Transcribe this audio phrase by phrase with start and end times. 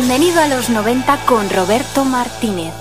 [0.00, 2.72] Bienvenido a los 90 con Roberto Martínez.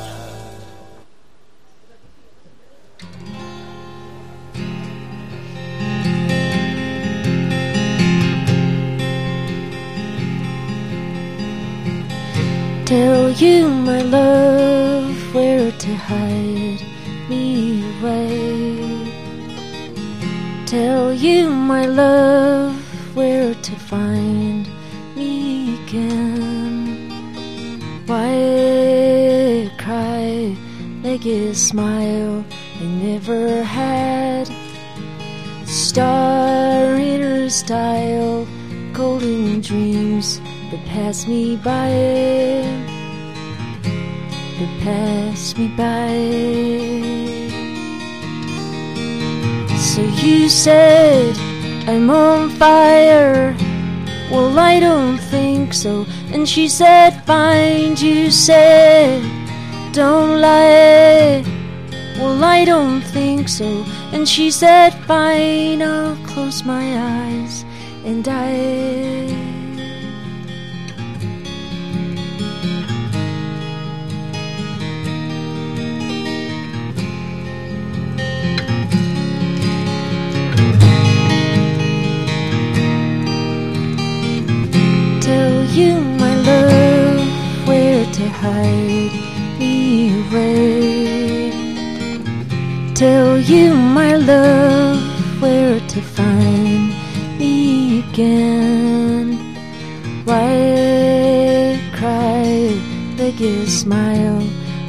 [12.86, 16.86] Tell you my love where to hide
[17.28, 19.12] me away.
[20.68, 22.67] Tell you my love
[31.26, 32.46] a smile
[32.80, 34.48] I never had?
[35.66, 38.48] Star in her style,
[38.94, 40.40] golden dreams
[40.72, 41.90] that pass me by,
[44.58, 46.18] that pass me by.
[49.78, 51.36] So you said
[51.88, 53.56] I'm on fire.
[54.30, 56.06] Well, I don't think so.
[56.34, 59.24] And she said, Find you said,
[59.98, 61.44] Don't lie.
[62.20, 63.84] Well, I don't think so.
[64.14, 66.86] And she said, Fine, I'll close my
[67.26, 67.66] eyes
[68.06, 69.26] and die.
[85.22, 88.97] Tell you my love where to hide
[90.38, 91.52] away.
[92.94, 96.94] Tell you my love where to find
[97.40, 99.38] me again.
[100.26, 102.80] Why cry
[103.18, 104.42] like a smile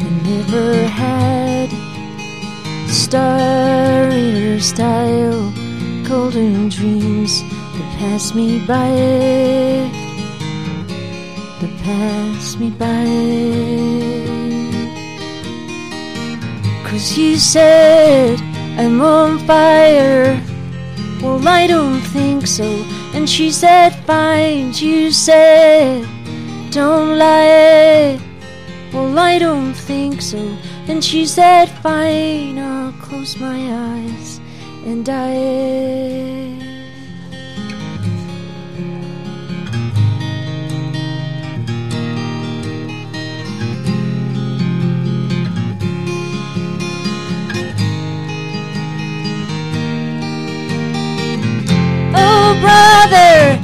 [0.05, 1.69] I never had?
[2.89, 5.53] Star in her style,
[6.09, 8.91] golden dreams that pass me by,
[11.61, 14.08] that pass me by.
[16.99, 18.41] Cause you said
[18.77, 20.35] I'm on fire.
[21.23, 22.65] Well, I don't think so.
[23.15, 26.03] And she said, Fine, you said,
[26.73, 28.19] Don't lie.
[28.93, 30.43] Well, I don't think so.
[30.89, 33.61] And she said, Fine, I'll close my
[33.95, 34.41] eyes
[34.85, 36.48] and die.
[52.61, 53.59] Brother,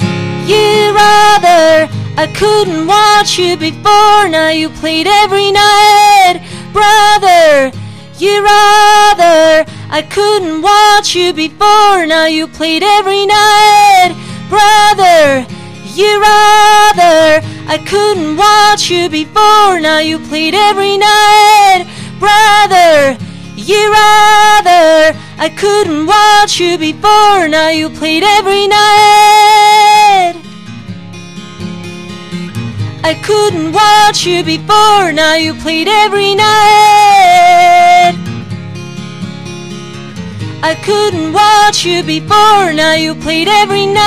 [0.45, 1.87] you rather.
[2.17, 6.39] I couldn't watch you before, now you played every night.
[6.71, 7.71] Brother,
[8.17, 9.65] you rather.
[9.89, 14.15] I couldn't watch you before, now you played every night.
[14.49, 15.45] Brother,
[15.93, 17.41] you rather.
[17.67, 21.85] I couldn't watch you before, now you played every night.
[22.19, 23.17] Brother,
[23.67, 25.17] you rather.
[25.37, 30.35] I couldn't watch you before, now you played every night.
[33.03, 38.15] I couldn't watch you before, now you played every night.
[40.63, 44.05] I couldn't watch you before, now you played every night.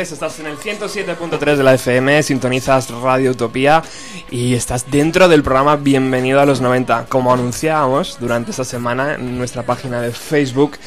[0.00, 3.82] Estás en el 107.3 de la FM, sintonizas Radio Utopía
[4.30, 7.04] y estás dentro del programa Bienvenido a los 90.
[7.10, 10.78] Como anunciábamos durante esta semana en nuestra página de Facebook,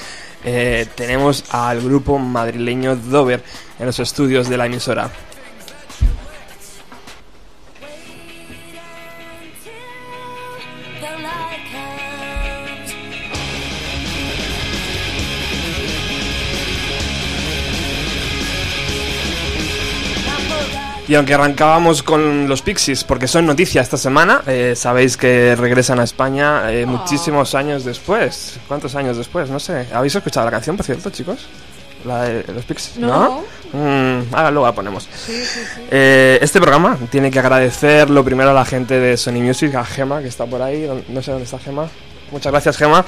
[0.43, 3.43] eh, tenemos al grupo madrileño Dover
[3.77, 5.11] en los estudios de la emisora.
[21.13, 25.99] Y aunque arrancábamos con los Pixies, porque son noticias esta semana, eh, sabéis que regresan
[25.99, 28.59] a España eh, muchísimos años después.
[28.67, 29.47] ¿Cuántos años después?
[29.51, 29.85] No sé.
[29.93, 31.45] ¿Habéis escuchado la canción, por cierto, chicos?
[32.03, 32.97] La de los Pixies.
[32.97, 33.43] No.
[33.73, 35.07] Mm, ahora luego la ponemos.
[35.91, 39.85] Eh, este programa tiene que agradecer lo primero a la gente de Sony Music, a
[39.85, 40.89] Gema, que está por ahí.
[41.09, 41.89] No sé dónde está Gema.
[42.33, 43.05] Muchas gracias, Gema,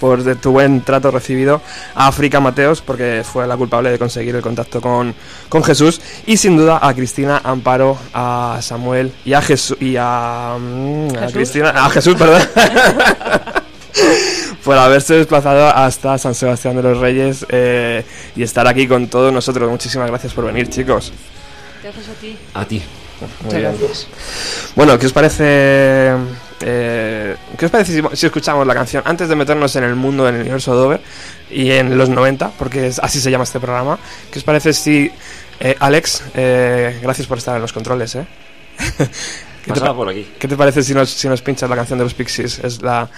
[0.00, 1.62] por de tu buen trato recibido.
[1.94, 5.14] A África Mateos, porque fue la culpable de conseguir el contacto con,
[5.48, 6.00] con Jesús.
[6.26, 9.76] Y sin duda a Cristina, Amparo, a Samuel y a Jesús.
[9.80, 11.26] Y a, mm, a.
[11.28, 11.70] Cristina.
[11.70, 12.42] A Jesús, perdón.
[14.64, 18.04] por haberse desplazado hasta San Sebastián de los Reyes eh,
[18.34, 19.70] y estar aquí con todos nosotros.
[19.70, 21.12] Muchísimas gracias por venir, chicos.
[21.80, 22.36] Gracias a ti.
[22.54, 22.82] A ti.
[23.44, 23.76] Muy bien.
[24.74, 26.12] Bueno, ¿qué os parece?
[26.60, 30.24] Eh, ¿Qué os parece si, si escuchamos la canción antes de meternos en el mundo
[30.24, 31.00] del universo Dover
[31.50, 33.98] y en los 90, porque es- así se llama este programa?
[34.30, 35.10] ¿Qué os parece si
[35.60, 38.26] eh, Alex, eh, gracias por estar en los controles, ¿eh?
[39.64, 40.30] ¿Qué, te, por aquí.
[40.38, 42.58] qué te parece si nos, si nos pinchas la canción de los Pixies?
[42.58, 43.08] Es la,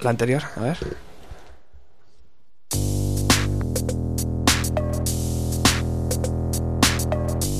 [0.00, 0.76] la anterior, a ver.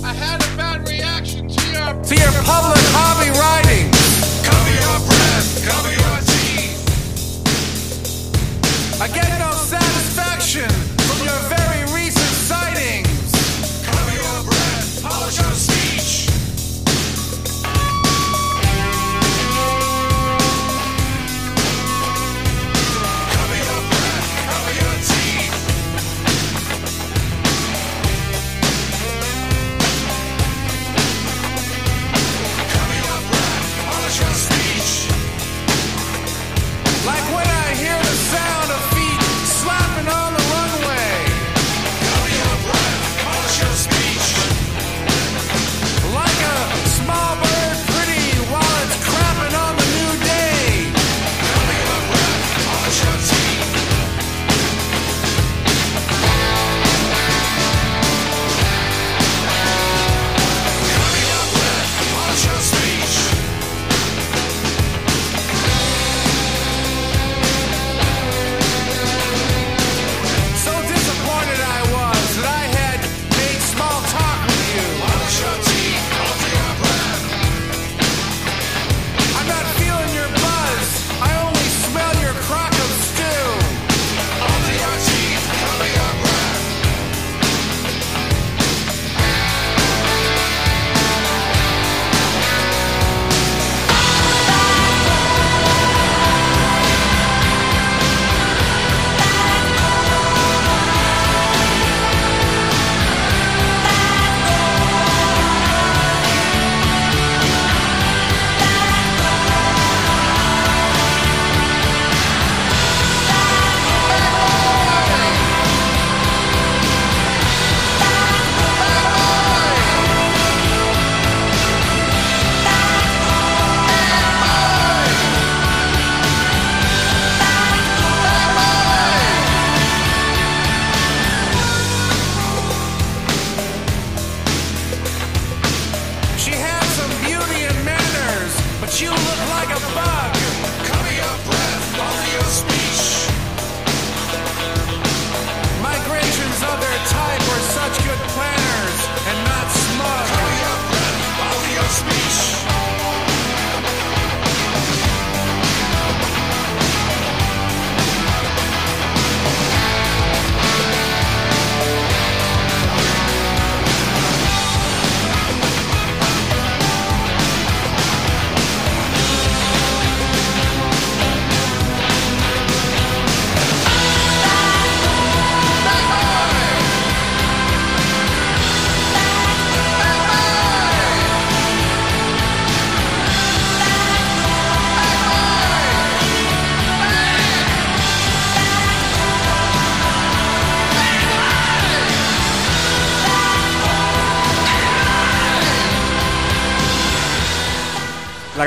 [0.03, 3.90] I had a bad reaction to your To your public hobby riding.
[9.03, 9.50] I get no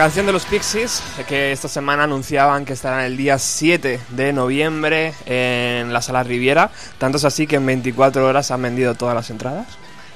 [0.04, 5.14] canción de los Pixies, que esta semana anunciaban que estarán el día 7 de noviembre
[5.26, 6.72] en la Sala Riviera.
[6.98, 9.66] Tanto es así que en 24 horas han vendido todas las entradas.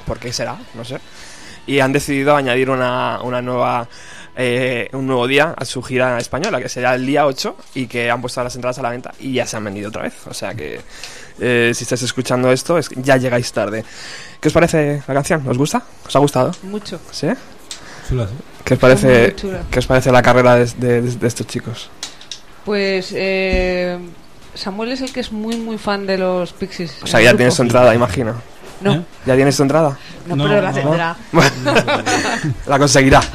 [0.06, 0.58] ¿Por qué será?
[0.74, 1.00] No sé.
[1.68, 3.88] Y han decidido añadir una, una nueva,
[4.36, 8.12] eh, un nuevo día a su gira española, que será el día 8, y que
[8.12, 10.16] han puesto las entradas a la venta y ya se han vendido otra vez.
[10.28, 10.82] O sea que
[11.40, 13.86] eh, si estáis escuchando esto, es que ya llegáis tarde.
[14.42, 15.48] ¿Qué os parece la canción?
[15.48, 15.82] ¿Os gusta?
[16.06, 16.52] ¿Os ha gustado?
[16.64, 17.00] Mucho.
[17.10, 17.28] ¿Sí?
[18.68, 19.36] ¿Qué os parece.
[19.72, 21.90] ¿qué os parece la carrera de, de- de estos chicos?
[22.66, 23.98] Pues eh,
[24.54, 26.98] Samuel es el que es muy, muy fan de los Pixies.
[27.02, 27.38] O sea, ya grupo.
[27.38, 28.34] tienes tu entrada, imagino.
[28.82, 29.02] No, ¿Eh?
[29.26, 29.98] ¿Ya tienes tu entrada?
[30.28, 30.78] no, No, pero la no.
[30.78, 31.16] tendrá.
[32.68, 33.22] La conseguirá.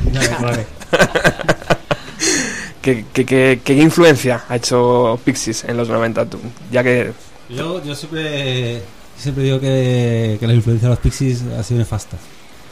[2.82, 6.26] ¿Qué, qué, qué- qué influencia ha hecho Pixies en los 90?
[6.26, 6.38] tú?
[6.70, 7.12] Ya que...
[7.48, 8.82] Yo, yo siempre,
[9.16, 12.16] siempre digo que, que la influencia de los Pixies ha sido nefasta.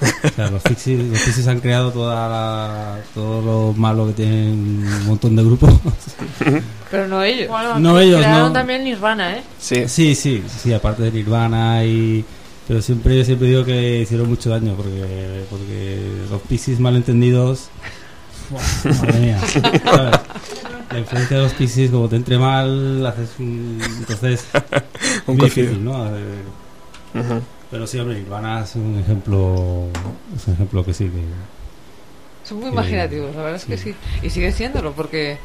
[0.24, 4.84] O sea, los Pixies, los Pixies han creado toda la- todo lo malo que tienen
[4.86, 5.70] un montón de grupos.
[6.90, 7.48] Pero no ellos.
[7.48, 8.52] Bueno, No, ellos crearon no.
[8.52, 9.42] también Nirvana, ¿eh?
[9.58, 9.88] Sí.
[9.88, 12.24] Sí, sí, sí, aparte de Nirvana y...
[12.68, 17.68] Pero siempre, siempre digo que hicieron mucho daño porque, porque los Pixies malentendidos...
[18.50, 18.60] ¡buah!
[19.00, 19.40] Madre mía.
[19.84, 20.20] ¿sabes?
[20.92, 23.80] La influencia de los Pixies, como te entre mal, haces un...
[23.98, 24.44] Entonces...
[25.26, 26.06] Un difícil, ¿no?
[26.06, 26.42] Eh,
[27.14, 27.40] Ujú.
[27.70, 29.86] Pero sí, hombre, Nirvana es un ejemplo...
[30.36, 31.22] Es un ejemplo que sí, que...
[32.48, 33.94] Son muy imaginativos, la verdad es que sí.
[34.22, 35.36] Y siguen siéndolo porque,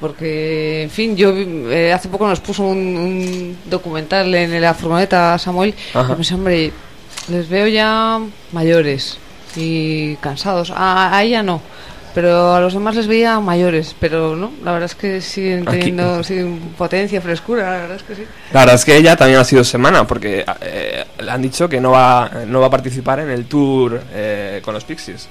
[0.00, 5.38] porque en fin, yo eh, hace poco nos puso un, un documental en la furgoneta
[5.38, 6.12] Samuel Ajá.
[6.12, 6.72] y pensé, hombre,
[7.28, 8.20] les veo ya
[8.50, 9.18] mayores
[9.54, 10.72] y cansados.
[10.74, 11.60] A, a ella no,
[12.14, 16.22] pero a los demás les veía mayores, pero no, la verdad es que siguen teniendo
[16.22, 18.22] siguen potencia, frescura, la verdad es que sí.
[18.52, 21.80] La verdad es que ella también ha sido semana, porque eh, le han dicho que
[21.80, 25.28] no va, no va a participar en el tour eh, con los Pixies.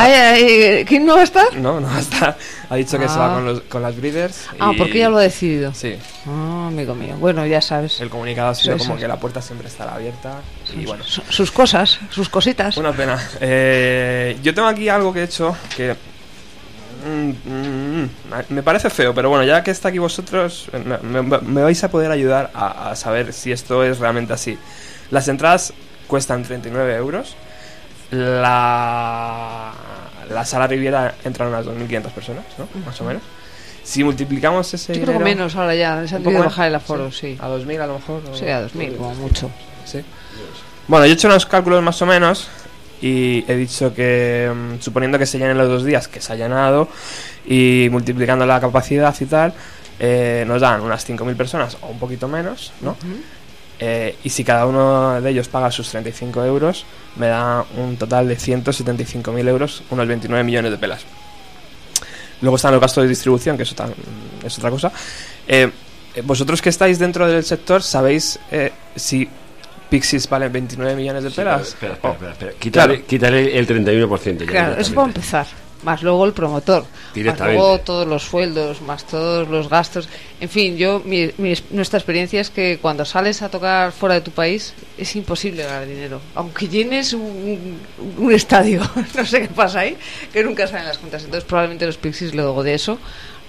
[0.00, 1.56] Ay, ay, ¿Quién no va a estar?
[1.56, 2.36] No, no va a estar.
[2.70, 3.34] Ha dicho que se va Ah.
[3.34, 4.46] con, los, con las Breeders.
[4.60, 5.72] Ah, y- porque ya lo ha decidido.
[5.74, 7.16] Sí, Ah, amigo mío.
[7.18, 8.00] Bueno, ya sabes.
[8.00, 10.40] el comunicado ha sido Eso como que la puerta siempre estará abierta.
[10.78, 12.76] Y bueno, Su- sus cosas, sus cositas.
[12.76, 13.18] Una pena.
[13.40, 15.94] Eh, yo tengo aquí algo que he hecho que
[17.06, 18.08] mm, mm, mm,
[18.50, 20.68] me parece feo, pero bueno, ya que está aquí vosotros,
[21.02, 24.58] me, me- me vais a poder ayudar a, a saber si esto es realmente así.
[25.10, 25.72] Las entradas
[26.06, 27.34] cuestan 39 euros.
[28.10, 29.72] La,
[30.30, 32.68] la sala Riviera entran unas 2.500 personas, ¿no?
[32.84, 33.22] Más o menos.
[33.82, 36.00] Si multiplicamos ese Yo creo que menos ahora ya.
[36.00, 37.38] Les han bajar el aforo, sí.
[37.40, 38.22] A 2.000 a lo mejor.
[38.30, 39.50] o- Sí, a 2.000, como mucho.
[39.84, 40.04] Sí.
[40.86, 42.48] Bueno, yo he hecho unos cálculos más o menos
[43.00, 46.36] y he dicho que mm, suponiendo que se llenen los dos días, que se ha
[46.36, 46.88] llenado,
[47.46, 49.54] y multiplicando la capacidad y tal,
[50.00, 52.96] eh, nos dan unas 5.000 personas o un poquito menos, ¿no?
[53.80, 56.84] Eh, y si cada uno de ellos paga sus 35 euros,
[57.16, 61.02] me da un total de 175.000 euros, unos 29 millones de pelas.
[62.40, 63.74] Luego están los gastos de distribución, que eso
[64.44, 64.92] es otra cosa.
[65.46, 65.70] Eh,
[66.14, 69.28] eh, vosotros que estáis dentro del sector, ¿sabéis eh, si
[69.90, 71.68] Pixies vale 29 millones de Sí, pelas?
[71.68, 72.52] espera, Oh, espera, espera, espera.
[72.58, 73.06] Quítale, Claro.
[73.08, 74.44] quítale el 31%.
[74.44, 75.18] ya Claro, eso para directamente.
[75.20, 75.46] empezar.
[75.84, 76.84] Más luego el promotor.
[77.30, 80.08] Más luego todos los sueldos, más todos los gastos.
[80.40, 84.20] En fin, yo mi, mi- nuestra experiencia es que cuando sales a tocar fuera de
[84.20, 86.20] tu país es imposible ganar dinero.
[86.34, 87.78] Aunque llenes un,
[88.18, 88.80] un estadio.
[89.16, 89.96] no sé qué pasa ahí,
[90.32, 91.22] que nunca salen las cuentas.
[91.24, 92.98] Entonces probablemente los Pixies luego de eso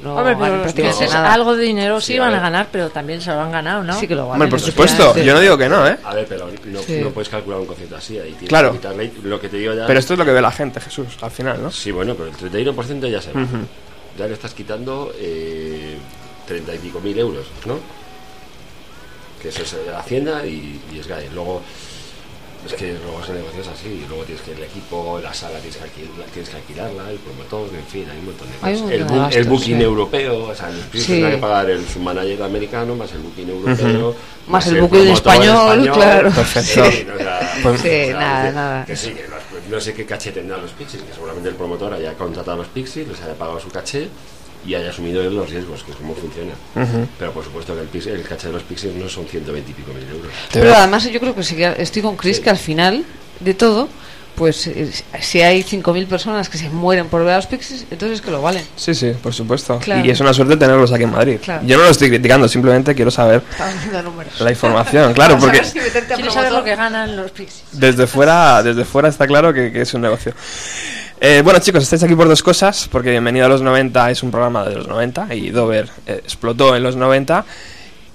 [0.03, 1.33] no Hombre, pero los Pixies nada.
[1.33, 2.41] algo de dinero sí, Sí, a van a ver.
[2.41, 3.93] ganar, pero también se lo han ganado, ¿no?
[3.99, 4.33] Sí que lo valen.
[4.43, 5.97] Hombre, por supuesto, yo no digo que no, ¿eh?
[6.03, 6.99] A ver, pero no, Sí.
[7.01, 8.17] no puedes calcular un concepto así.
[8.17, 8.71] Ahí tienes Claro.
[8.71, 9.85] que quitarle lo que te digo ya.
[9.85, 11.71] Pero esto es lo que ve la gente, Jesús, al final, ¿no?
[11.71, 13.41] Sí, bueno, pero el 31% ya se va.
[13.41, 13.57] Ujú.
[14.17, 15.97] Ya le estás quitando eh,
[16.47, 17.77] 30 y pico mil euros, ¿no?
[19.41, 21.29] Que eso es eh, Hacienda y, y SGAE.
[21.33, 21.61] Luego,
[22.65, 24.05] es que luego ese negocio es así.
[24.07, 27.69] Luego tienes que el equipo, la sala tienes que, alquil- tienes que alquilarla, el promotor,
[27.73, 29.31] en fin, hay un montón de cosas.
[29.31, 29.83] el, el booking sí.
[29.83, 31.07] europeo, o sea, el Sí.
[31.13, 34.15] tendrá que pagar el submanager americano, más el booking europeo,
[34.47, 36.31] Más el booking español, claro.
[36.31, 36.91] Perfecto.
[36.91, 38.85] Sí, o sea, Pues- Sí, o sea, nada, que- nada.
[38.85, 39.25] Que sí, que
[39.69, 42.67] no sé qué caché tendrán los Pixies, que seguramente el promotor haya contratado a los
[42.67, 44.09] Pixies, les haya pagado su caché
[44.65, 46.51] y haya asumido él los riesgos, que es como funciona.
[47.17, 49.73] Pero por supuesto que el, pix- el caché de los Pixies no son 120 y
[49.73, 50.31] pico mil euros.
[50.51, 53.05] Pero además yo creo que sí estoy con Chris que al final
[53.39, 53.87] de todo,
[54.35, 54.89] pues eh,
[55.21, 58.31] si hay 5.000 personas que se mueren por ver a los Pixies, entonces es que
[58.31, 58.63] lo valen.
[58.75, 59.79] Sí, sí, por supuesto.
[59.79, 60.05] Claro.
[60.05, 61.39] Y es una suerte tenerlos aquí en Madrid.
[61.43, 61.65] Claro.
[61.65, 63.41] Yo no lo estoy criticando, simplemente quiero saber
[64.39, 67.63] la información, claro, Para porque saber si Quiero saber lo que ganan los Pixies.
[67.73, 70.33] desde fuera, desde fuera está claro que, que es un negocio.
[71.21, 74.31] Eh, bueno chicos, estáis aquí por dos cosas, porque Bienvenido a los 90 es un
[74.31, 77.43] programa de los 90 y Dover eh, explotó en los 90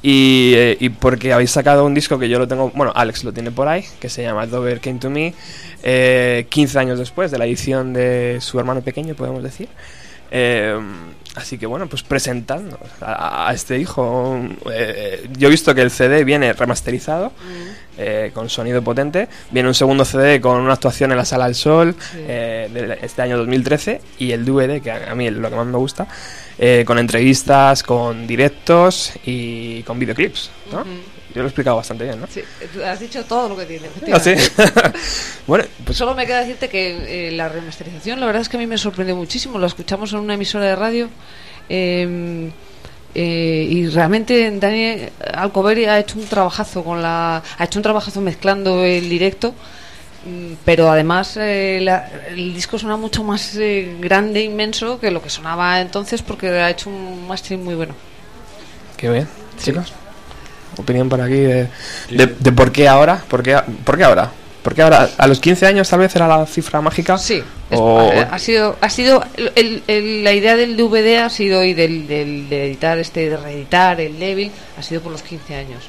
[0.01, 3.33] Y, eh, y porque habéis sacado un disco que yo lo tengo, bueno, Alex lo
[3.35, 5.35] tiene por ahí, que se llama Dover Came to Me,
[5.83, 9.69] eh, 15 años después de la edición de su hermano pequeño, podemos decir.
[10.37, 10.77] Eh,
[11.37, 14.41] así que bueno, pues presentando a, a este hijo.
[14.73, 17.33] eh, yo he visto que el CD viene remasterizado,
[17.97, 19.29] eh, con sonido potente.
[19.53, 23.23] Viene un segundo CD con una actuación en la Sala del Sol eh, de este
[23.23, 24.01] año 2013.
[24.19, 26.09] Y el DVD, que a, mí es lo que más me gusta,
[26.59, 30.51] eh, con entrevistas, con directos y con videoclips.
[30.73, 30.85] ¿no?
[31.35, 32.27] Yo lo he explicado bastante bien, ¿no?
[32.29, 32.43] Sí,
[32.85, 33.89] has dicho todo lo que tiene.
[34.13, 34.35] ¿Ah, sí?
[35.49, 38.61] bueno, pues Solo me queda decirte que eh, la remasterización, la verdad es que a
[38.61, 39.59] mí me sorprendió muchísimo.
[39.59, 41.09] Lo escuchamos en una emisora de radio.
[41.69, 42.51] eh,
[43.17, 44.97] eh, y realmente Dani
[45.35, 49.55] Alcoberi ha hecho un trabajazo con la ha hecho un trabajazo mezclando el directo
[50.27, 55.23] mm, pero además eh, la- el disco suena mucho más eh, grande inmenso que lo
[55.23, 57.95] que sonaba entonces porque ha hecho un mastering muy bueno
[58.97, 59.29] Qué bien,
[59.63, 59.93] chicos.
[60.77, 61.69] Opinión por aquí de,
[62.11, 63.23] de, de por qué ahora.
[63.29, 64.31] ¿Por qué, por qué ahora?
[64.63, 65.11] ¿Por qué ahora?
[65.19, 67.19] ¿A los 15 años tal vez era la cifra mágica?
[67.19, 69.23] Sí, es- O- ha, ha sido, ha sido
[69.57, 73.37] el- el- la idea del DVD ha sido y del, del- de editar este, de
[73.37, 75.85] reeditar el Devil ha sido por los 15 años.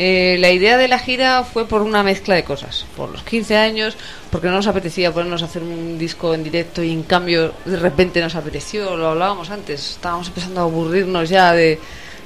[0.00, 3.56] Eh, la idea de la gira fue por una mezcla de cosas, por los 15
[3.56, 3.96] años,
[4.30, 7.76] porque no nos apetecía ponernos a hacer un disco en directo y en cambio de
[7.76, 11.80] repente nos apeteció, lo hablábamos antes, estábamos empezando a aburrirnos ya de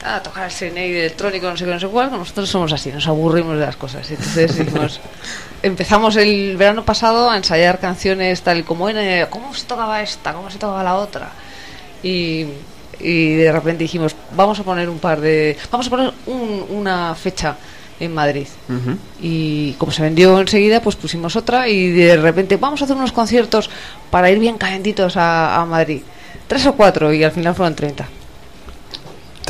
[0.05, 3.07] ah, tocar el Snake electrónico, no sé qué, no sé cuál, nosotros somos así, nos
[3.07, 4.11] aburrimos de las cosas.
[4.11, 5.01] Entonces dijimos,
[5.63, 10.33] empezamos el verano pasado a ensayar canciones tal y como era, cómo se tocaba esta,
[10.33, 11.31] cómo se tocaba la otra.
[12.03, 12.47] Y,
[13.01, 17.15] y de repente dijimos, vamos a poner un par de, vamos a poner un- una
[17.15, 17.57] fecha
[18.01, 18.49] en Madrid.
[19.21, 23.13] Y como se vendió enseguida, pues pusimos otra y de repente vamos a hacer unos
[23.13, 23.71] conciertos
[24.11, 26.03] para ir bien calentitos a, a Madrid.
[26.49, 28.09] Tres o cuatro y al final fueron 30.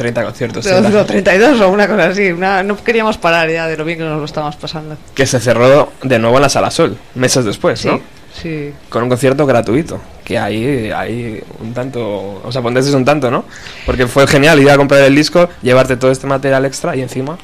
[0.03, 0.65] 30 conciertos.
[0.65, 2.31] Pero, sí, digo, 32 o una cosa así.
[2.33, 4.97] una- no queríamos parar ya de lo bien que nos lo estábamos pasando.
[5.15, 8.01] Que se cerró de nuevo en la Sala Sol, meses después, Sí, ¿no?
[8.41, 8.73] sí.
[8.89, 10.01] Con un concierto gratuito.
[10.25, 12.41] Que ahí, ahí un tanto.
[12.45, 13.45] O sea, ponte un tanto, ¿no?
[13.87, 17.39] Porque fue genial ir a comprar el disco, llevarte todo este material extra y encima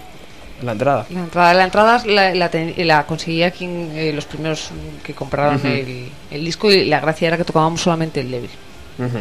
[0.62, 1.06] la entrada.
[1.10, 4.70] La entrada, la entrada la, la, ten- la conseguía quien, eh, los primeros
[5.04, 5.66] que compraron Ujú.
[5.68, 8.50] el, el disco y la gracia era que tocábamos solamente el Devil.
[8.98, 9.18] Ujú.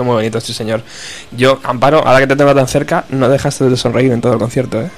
[0.00, 0.82] Fue muy bonito, sí, señor.
[1.30, 4.38] Yo, Amparo, ahora que te tengo tan cerca, no dejaste de sonreír en todo el
[4.38, 4.90] concierto, ¿eh?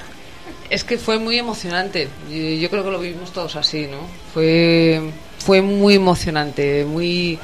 [0.71, 2.09] Es que fue muy emocionante.
[2.31, 3.97] Yo, creo que lo vivimos todos así, ¿no?
[4.33, 5.03] Fue,
[5.39, 7.37] fue muy emocionante, muy...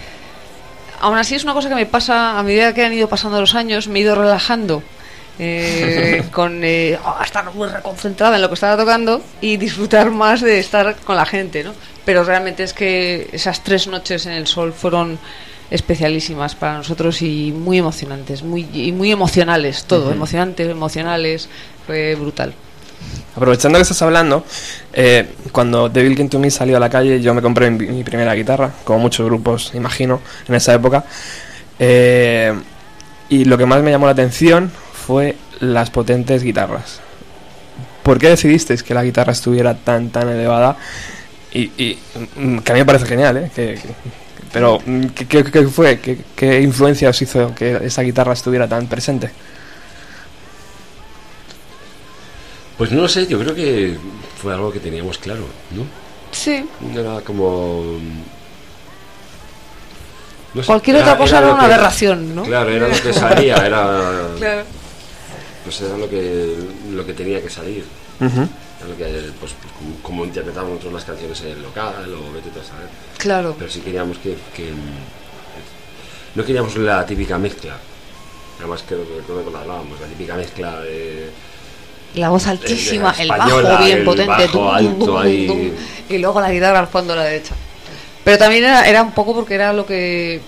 [1.00, 3.56] Aún así es una cosa que me pasa a medida que han ido pasando los
[3.56, 4.80] años, me he ido relajando.
[5.40, 10.42] eh, con eh, oh, estar muy reconcentrada en lo que estaba tocando y disfrutar más
[10.42, 11.74] de estar con la gente, ¿no?
[12.04, 15.18] Pero realmente es que esas tres noches en el sol fueron
[15.70, 20.12] especialísimas para nosotros y muy emocionantes, muy y muy emocionales, todo, Ujú.
[20.12, 21.48] emocionantes, emocionales,
[21.86, 22.54] fue brutal.
[23.36, 24.44] Aprovechando que estás hablando,
[24.92, 28.02] eh, cuando Devil Came to Me salió a la calle, yo me compré mi, mi
[28.02, 31.04] primera guitarra, como muchos grupos, imagino, en esa época.
[31.78, 32.52] Eh,
[33.28, 37.00] y lo que más me llamó la atención fue las potentes guitarras.
[38.02, 40.76] ¿Por qué decidisteis que la guitarra estuviera tan, tan elevada?
[41.52, 41.98] Y, y,
[42.36, 43.50] mm, que a mí me parece genial, ¿eh?
[43.54, 46.00] Que- que- pero, mm, ¿qué, qué- qué fue?
[46.00, 49.30] ¿Qué, ¿Qué influencia os hizo que esa guitarra estuviera tan presente?
[52.76, 53.96] Pues no lo sé, yo creo que
[54.40, 55.84] fue algo que teníamos claro, ¿no?
[56.30, 56.64] Sí.
[56.94, 57.98] Era como...
[60.54, 62.44] no sé, Cualquier otra cosa era una que- aberración, ¿no?
[62.44, 64.28] Claro, era lo que salía, era...
[64.38, 64.62] Claro.
[65.64, 66.54] Pues era lo que,
[66.92, 67.84] lo que tenía que salir.
[68.86, 69.04] Lo que,
[69.40, 69.54] pues,
[70.02, 72.88] como, interpretábamos nosotros las canciones en el local o vete tú a saber.
[73.16, 73.56] Claro.
[73.58, 74.72] Pero sí queríamos que, que,
[76.34, 77.76] no queríamos la típica mezcla.
[78.58, 81.30] Además que recuerdo cuando hablábamos, la típica mezcla de...
[82.14, 85.46] La voz altísima, de el bajo bien el potente, bajo tum, alto tum, ahí.
[85.46, 85.70] tum,
[86.08, 87.54] y luego la guitarra al fondo a la derecha.
[88.24, 90.40] Pero también era, era un poco porque era lo que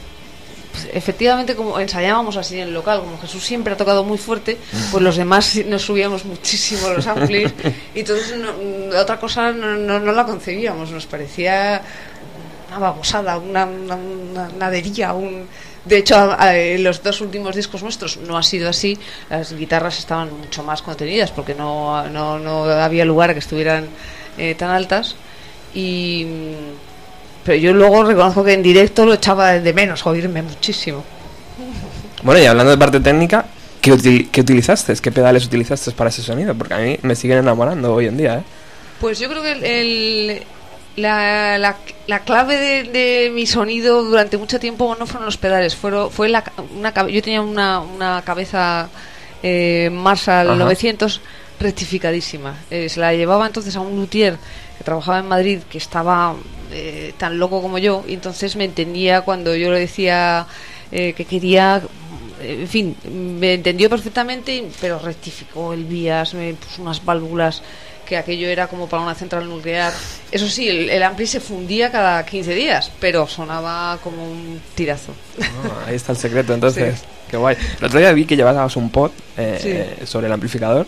[0.73, 4.57] pues, efectivamente como ensayábamos así en el local, como Jesús siempre ha tocado muy fuerte,
[4.91, 7.53] pues los demás nos subíamos muchísimo los amplis
[7.95, 11.83] y entonces no- otra cosa no, no, no la concebíamos, nos parecía
[12.69, 15.47] una babosada, una, una, una nadería, un...
[15.85, 18.99] De hecho, a- a- en los dos últimos discos nuestros no ha sido así.
[19.31, 23.89] Las guitarras estaban mucho más contenidas porque no, no, no había lugar a que estuvieran
[24.37, 25.17] eh, tan altas.
[25.75, 26.90] Y, mm,
[27.51, 31.03] pero yo luego reconozco que en directo lo echaba de menos, oírme muchísimo.
[32.23, 33.45] Bueno, y hablando de parte técnica,
[33.81, 34.95] ¿qué, util- qué utilizaste?
[34.95, 36.55] ¿Qué pedales utilizaste para ese sonido?
[36.55, 38.43] Porque a mí me siguen enamorando hoy en día, ¿eh?
[39.01, 40.43] Pues yo creo que el, el-
[40.95, 45.75] la, la- la clave de, de mi sonido durante mucho tiempo no fueron los pedales,
[45.75, 46.45] fueron, fue la,
[46.79, 48.89] una, cabe- yo tenía una, una cabeza
[49.43, 50.57] eh, Marshall Ajá.
[50.57, 51.21] 900
[51.59, 52.55] rectificadísima.
[52.71, 54.37] Eh, se la llevaba entonces a un luthier
[54.79, 56.37] que trabajaba en Madrid que estaba
[56.73, 60.47] eh, tan loco como yo y entonces me entendía cuando yo le decía
[60.93, 61.83] eh, que quería
[62.43, 62.97] en fin,
[63.39, 67.63] me entendió perfectamente, pero rectificó el vías, me puso unas válvulas
[68.07, 69.93] que aquello era como para una central nuclear.
[70.33, 75.13] Eso sí, el, el ampli se fundía cada 15 días, pero sonaba como un tirazo.
[75.41, 77.05] Ah, ahí está el secreto, entonces.
[77.31, 77.57] Qué guay.
[77.79, 80.87] El otro día vi que llevabas un pod eh, sobre el amplificador.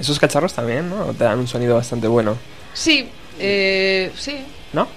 [0.00, 1.12] Esos cacharros también, ¿no?
[1.12, 2.38] Te dan un sonido bastante bueno,
[2.72, 3.06] Sí,
[3.38, 4.38] eh, sí,
[4.72, 4.88] ¿no?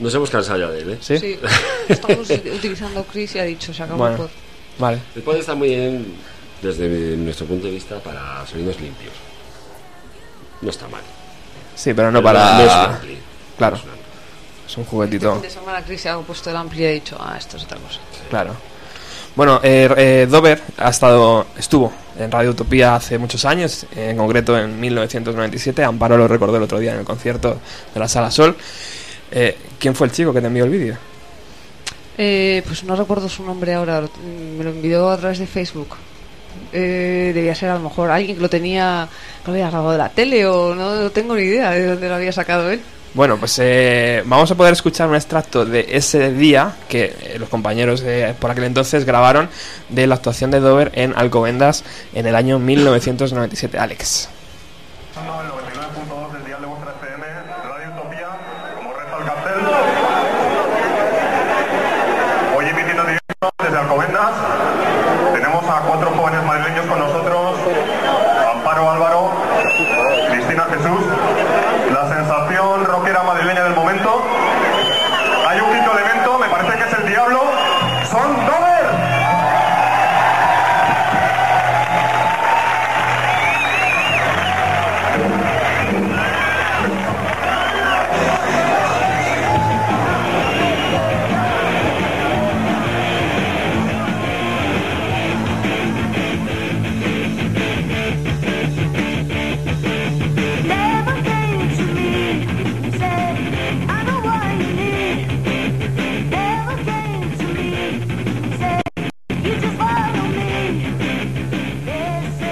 [0.00, 0.98] Nos hemos cansado ya de él, ¿eh?
[1.00, 1.18] Sí.
[1.18, 1.38] sí.
[1.88, 4.14] Estamos utilizando Chris y ha dicho, se acabó Bueno.
[4.16, 4.30] el pod.
[4.78, 4.98] Vale.
[5.14, 6.14] El pod está muy bien
[6.62, 9.12] desde nuestro punto de vista para sonidos limpios.
[10.62, 11.02] No está mal.
[11.74, 12.54] Sí, pero no Pero para.
[12.58, 13.18] no es un ampli.
[13.58, 13.76] Claro.
[13.76, 14.04] No es un ampli.
[14.66, 15.32] Es un Este juguetito.
[15.34, 17.64] fin de semana Chris se ha puesto el ampli y ha dicho, ah, esto es
[17.64, 18.00] otra cosa.
[18.30, 18.54] Claro.
[19.36, 24.58] Bueno, eh, eh, Dover ha estado, estuvo en Radio Utopía hace muchos años, en concreto
[24.58, 25.84] en 1997.
[25.84, 27.58] Amparo lo recordó el otro día en el concierto
[27.94, 28.56] de la Sala Sol.
[29.30, 30.96] Eh, ¿Quién fue el chico que te envió el vídeo?
[32.18, 34.02] Eh, pues no recuerdo su nombre ahora,
[34.58, 35.96] me lo envió a través de Facebook.
[36.72, 39.08] Eh, debía ser a lo mejor alguien que lo tenía,
[39.44, 42.08] que lo había grabado de la tele o no, no tengo ni idea de dónde
[42.08, 42.80] lo había sacado él.
[43.12, 47.48] Bueno, pues eh, vamos a poder escuchar un extracto de ese día que eh, los
[47.48, 49.48] compañeros de, por aquel entonces grabaron
[49.88, 51.82] de la actuación de Dover en Alcobendas
[52.14, 53.78] en el año 1997.
[53.78, 54.28] Alex.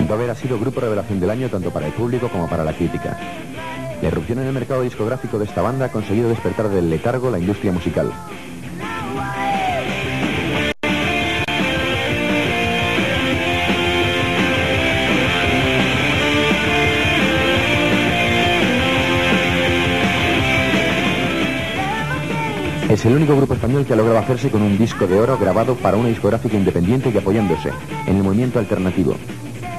[0.08, 2.72] Yes, Dover ha sido grupo revelación del año tanto para el público como para la
[2.72, 3.18] crítica.
[4.00, 7.38] La irrupción en el mercado discográfico de esta banda ha conseguido despertar del letargo la
[7.38, 8.10] industria musical.
[22.88, 25.74] Es el único grupo español que ha logrado hacerse con un disco de oro grabado
[25.74, 27.70] para una discográfica independiente y apoyándose
[28.06, 29.14] en el movimiento alternativo.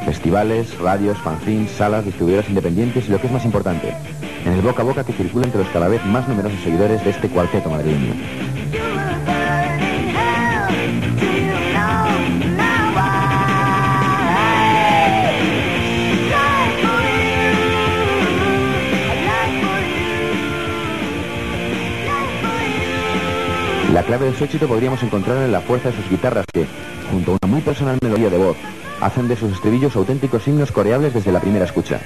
[0.10, 3.94] Festivales, radios, fanzines, salas, distribuidoras independientes y lo que es más importante,
[4.44, 7.12] en el boca a boca que circula entre los cada vez más numerosos seguidores de
[7.12, 8.16] este cuarteto madrileño.
[23.94, 26.66] La clave de su éxito podríamos encontrarla en la fuerza de sus guitarras que,
[27.12, 28.58] junto a una muy personal melodía de voz,
[29.02, 32.00] hacen de sus estribillos auténticos himnos coreables desde la primera escucha.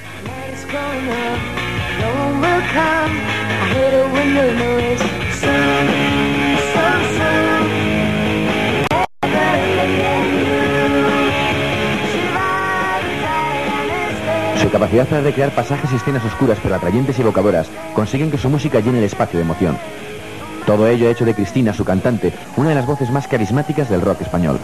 [14.62, 18.50] Su capacidad para recrear pasajes y escenas oscuras pero atrayentes y evocadoras consiguen que su
[18.50, 19.78] música llene el espacio de emoción.
[20.66, 24.02] Todo ello ha hecho de Cristina, su cantante, una de las voces más carismáticas del
[24.02, 24.60] rock español.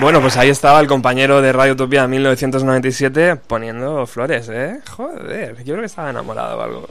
[0.00, 4.78] Bueno, pues ahí estaba el compañero de Radio Utopía de 1997 poniendo flores, ¿eh?
[4.88, 6.88] Joder, yo creo que estaba enamorado o algo.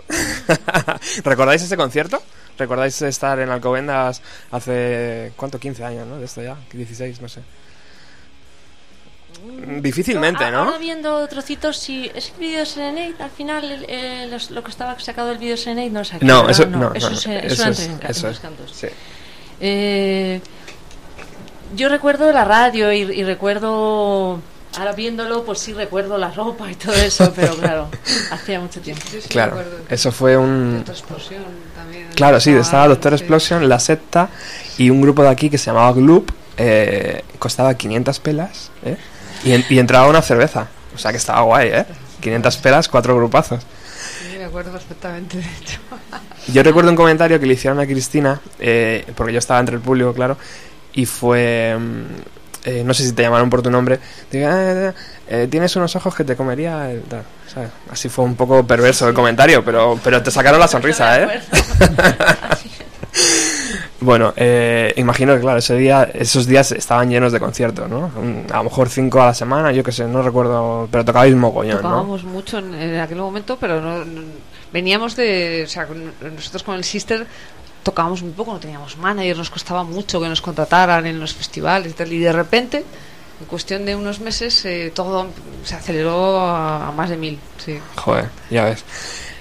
[1.23, 2.21] ¿Recordáis ese concierto?
[2.57, 5.57] ¿Recordáis estar en Alcobendas hace, ¿cuánto?
[5.59, 6.17] 15 años, ¿no?
[6.19, 7.41] De esto ya, 16, no sé.
[9.79, 10.63] Difícilmente, Yo, a- ¿no?
[10.63, 14.71] Ahora viendo trocitos, si es el vídeo de Serenade, al final eh, los- lo que
[14.71, 16.25] estaba sacado del vídeo de Serenade no es aquí.
[16.25, 18.71] No, eso no, eso, no, es, no, eso eso es, en en cantos.
[18.73, 18.87] Sí.
[19.61, 20.41] Eh,
[21.75, 24.39] yo recuerdo la radio y, y recuerdo.
[24.77, 27.87] Ahora viéndolo, pues sí recuerdo la ropa y todo eso, pero claro,
[28.31, 29.01] hacía mucho tiempo.
[29.09, 29.57] Sí, Claro,
[29.89, 30.83] eso fue un...
[30.87, 31.41] Explosión
[31.75, 32.09] también.
[32.13, 33.23] Claro, sí, estaba Doctor sí.
[33.23, 34.29] Explosion, La Secta
[34.77, 38.97] y un grupo de aquí que se llamaba Gloop, eh, costaba 500 pelas, ¿eh?
[39.45, 41.85] Y, en- y entraba una cerveza, o sea que estaba guay, ¿eh?
[42.19, 43.63] 500 pelas, cuatro grupazos.
[44.31, 45.79] Sí, me acuerdo perfectamente, de hecho.
[46.53, 49.81] Yo recuerdo un comentario que le hicieron a Cristina, eh, porque yo estaba entre el
[49.81, 50.37] público, claro,
[50.97, 51.77] y fue.
[51.79, 52.03] mm,
[52.65, 53.97] eh, no sé si te llamaron por tu nombre.
[54.29, 54.93] digo, "Ah,
[55.29, 56.91] eh, tienes unos ojos que te comería.
[56.91, 57.69] el tal", ¿sabes?
[57.89, 61.39] Así fue un poco perverso el comentario, pero, pero te sacaron la sonrisa, ¿eh?
[63.99, 68.11] Bueno, eh, imagino que claro, ese día, esos días estaban llenos de conciertos, ¿no?
[68.15, 71.35] Un- A lo mejor cinco a la semana, yo qué sé, no recuerdo, pero tocabais
[71.35, 71.81] mogollón, ¿no?
[71.81, 74.21] Tocábamos mucho en, en aquel momento, pero no, no-
[74.71, 75.63] veníamos de.
[75.65, 77.25] O sea, con- nosotros con el Sister
[77.87, 81.93] tocábamos muy poco, no teníamos manager, nos costaba mucho que nos contrataran en los festivales
[81.93, 82.83] y tal, y de repente,
[83.39, 85.27] en cuestión de unos meses, eh, todo
[85.63, 87.39] se aceleró a, más de mil.
[87.63, 87.79] Sí.
[87.95, 88.83] Joder, ya ves.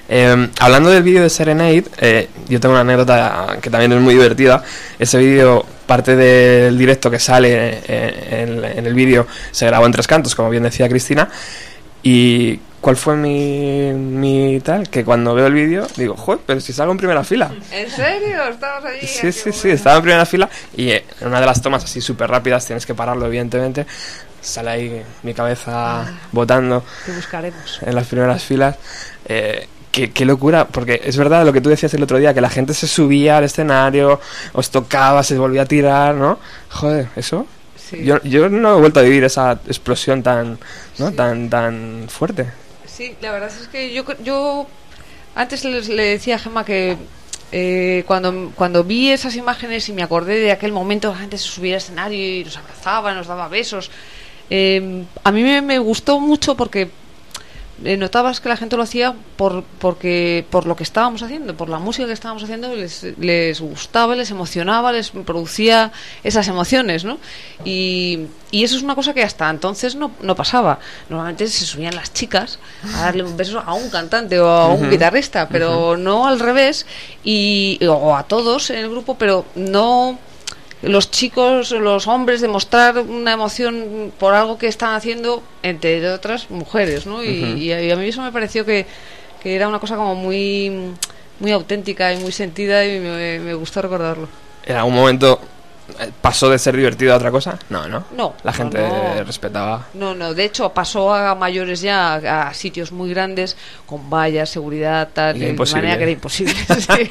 [0.09, 4.14] Eh, hablando del vídeo de Serenade, eh, yo tengo una anécdota que también es muy
[4.14, 4.62] divertida.
[4.96, 10.06] Ese vídeo, parte del directo que sale eh, en el vídeo, se grabó en tres
[10.06, 11.28] cantos, como bien decía Cristina.
[12.00, 14.88] Y ¿cuál fue mi, mi tal?
[14.88, 17.51] Que cuando veo el vídeo digo, joder, pero si salgo en primera fila.
[17.72, 18.44] ¿En serio?
[18.44, 19.05] ¿Estabas allí?
[19.05, 22.01] Sí, sí, sí, estaba en primera fila y eh, en una de las tomas así
[22.01, 23.87] súper rápidas, tienes que pararlo evidentemente,
[24.40, 27.81] sale ahí mi cabeza botando Te buscaremos.
[27.83, 28.77] en las primeras filas.
[29.25, 32.40] Eh, qué, qué locura, porque es verdad lo que tú decías el otro día, que
[32.40, 34.20] la gente se subía al escenario,
[34.53, 36.38] os tocaba, se volvía a tirar, ¿no?
[36.70, 37.49] Joder, eso.
[37.90, 38.05] Sí.
[38.05, 40.57] Yo, yo no he vuelto a vivir esa explosión tan,
[40.99, 41.11] ¿no?
[41.11, 42.46] tan, tan fuerte.
[42.96, 44.66] Sí, la verdad es que yo, yo
[45.35, 46.96] antes le, decía a Gemma que
[47.52, 51.44] eh, cuando, cuando vi esas imágenes y me acordé de aquel momento, la gente se
[51.44, 53.90] subía al escenario y nos abrazaba, nos daba besos.
[54.48, 56.88] eh, a mí me, me gustó mucho porque
[57.79, 61.79] notabas que la gente lo hacía por, porque, por lo que estábamos haciendo, por la
[61.79, 65.93] música que estábamos haciendo, les, les gustaba, les emocionaba, les producía
[66.25, 67.19] esas emociones, ¿no?
[67.65, 70.79] Y, y eso es una cosa que hasta entonces no, no pasaba.
[71.11, 72.59] Normalmente se subían las chicas
[72.95, 76.87] a darle un beso a un cantante o a un guitarrista, pero no al revés,
[77.25, 80.19] y, o a todos en el grupo, pero no
[80.87, 87.07] los chicos, los hombres, demostrar una emoción por algo que están haciendo, entre otras mujeres,
[87.07, 87.25] ¿no?
[87.25, 88.87] Y, a, y a mí eso me pareció que,
[89.42, 90.70] que era una cosa como muy,
[91.40, 94.29] muy auténtica y muy sentida y me, me gustó recordarlo.
[94.64, 95.40] ¿En algún momento
[96.20, 97.59] pasó de ser divertido a otra cosa?
[97.70, 98.05] No, ¿no?
[98.16, 99.25] No, La gente no.
[99.25, 99.87] respetaba.
[99.94, 104.51] No, no, de hecho pasó a mayores ya, a, a sitios muy grandes, con vallas,
[104.51, 105.83] seguridad, tal, de imposible.
[105.83, 106.55] manera que era imposible.
[106.79, 107.11] sí.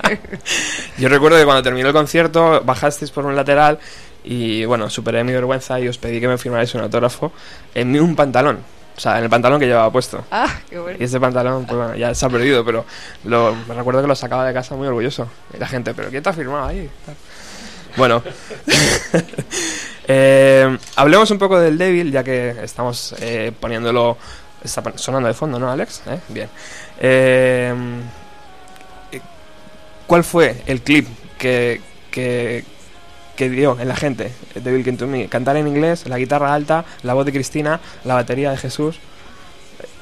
[0.98, 3.80] Yo recuerdo que cuando terminó el concierto bajasteis por un lateral
[4.24, 7.32] y bueno, superé mi vergüenza y os pedí que me firmarais un autógrafo
[7.74, 8.60] en mi- un pantalón.
[8.98, 10.24] O sea, en el pantalón que llevaba puesto.
[10.32, 10.98] Ah, qué bueno.
[11.00, 12.86] Y ese pantalón, pues bueno, ya se ha perdido, pero
[13.26, 15.28] lo, me recuerdo que lo sacaba de casa muy orgulloso.
[15.54, 16.90] Y la gente, ¿pero quién te ha firmado ahí?
[17.98, 18.22] Bueno,
[20.08, 24.18] Eh, hablemos un poco del débil, ya que estamos eh, poniéndolo.
[24.64, 26.02] Está sonando de fondo, ¿no, Alex?
[26.08, 26.20] ¿Eh?
[26.30, 26.50] Bien.
[27.00, 27.74] Eh,
[30.08, 31.82] ¿Cuál fue el clip que,
[32.12, 32.64] que,
[33.36, 35.28] que dio en la gente, Devil Came to Me?
[35.28, 39.00] Cantar en inglés, la guitarra alta, la voz de Cristina, la batería de Jesús.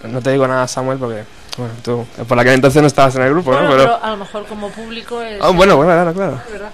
[0.04, 1.24] No te digo nada, Samuel, porque
[1.58, 3.78] bueno, tú por aquel entonces no estabas en el grupo, Bueno, ¿no?
[3.78, 5.40] pero a lo mejor como público es...
[5.42, 6.42] Ah, bueno, bueno, claro, claro.
[6.46, 6.72] Es verdad.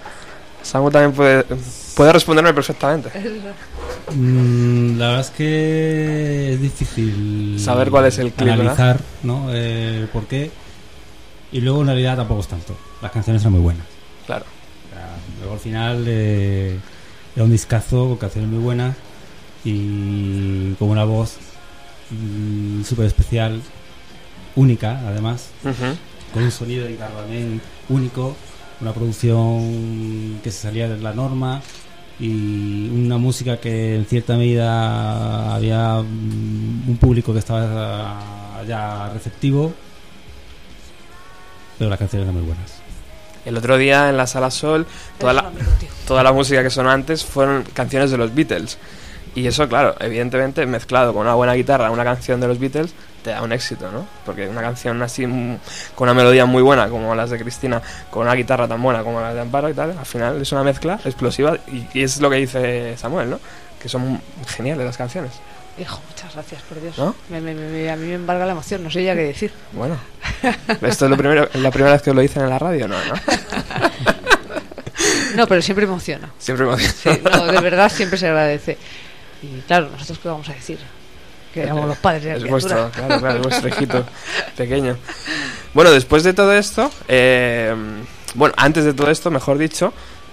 [0.69, 1.45] Samuel también puede,
[1.95, 3.09] puede responderme perfectamente.
[4.15, 8.61] Mm, la verdad es que es difícil Saber cuál es el clip, ¿verdad?
[8.61, 9.47] analizar ¿no?
[9.51, 10.51] eh, por qué.
[11.51, 12.77] Y luego en realidad tampoco es tanto.
[13.01, 13.85] Las canciones son muy buenas.
[14.27, 14.45] Claro.
[15.39, 16.77] Luego al final eh,
[17.35, 18.95] era un discazo con canciones muy buenas
[19.63, 21.37] y con una voz
[22.11, 23.59] mm, súper especial,
[24.55, 25.49] única además,
[26.33, 28.35] con un sonido de guitarra también único,
[28.81, 31.61] una producción que se salía de la norma
[32.19, 39.73] y una música que en cierta medida había mm, un público que estaba ya receptivo,
[41.77, 42.79] pero las canciones eran muy buenas.
[43.45, 44.85] El otro día en la Sala Sol,
[45.17, 45.51] toda la,
[46.07, 48.77] toda la música que sonó antes fueron canciones de los Beatles.
[49.33, 53.29] Y eso, claro, evidentemente mezclado con una buena guitarra, una canción de los Beatles, te
[53.31, 54.05] da un éxito, ¿no?
[54.25, 55.57] Porque una canción así, mm,
[55.95, 59.21] con una melodía muy buena como las de Cristina, con una guitarra tan buena como
[59.21, 62.29] la de Amparo y tal, al final es una mezcla explosiva y, y es lo
[62.29, 63.39] que dice Samuel, ¿no?
[63.81, 65.31] Que son geniales las canciones.
[65.79, 66.97] Hijo, muchas gracias, por Dios.
[66.97, 67.15] ¿No?
[67.29, 69.53] Me- me- me- a mí me embarga la emoción, no sé ya qué decir.
[69.71, 69.97] Bueno,
[70.81, 72.95] esto es lo primero, la primera vez que lo dicen en la radio, ¿no?
[73.05, 73.13] ¿no?
[75.35, 76.29] No, pero siempre emociona.
[76.37, 78.77] Siempre me Sí, no, de verdad siempre se agradece.
[79.41, 80.79] Y claro, nosotros qué vamos a decir.
[81.53, 82.75] Que éramos los padres de la Es criatura.
[82.83, 84.05] vuestro, claro, claro, es vuestro hijito
[84.57, 84.97] pequeño.
[85.73, 87.73] Bueno, después de todo esto, eh,
[88.35, 89.91] bueno, antes de todo esto, mejor dicho,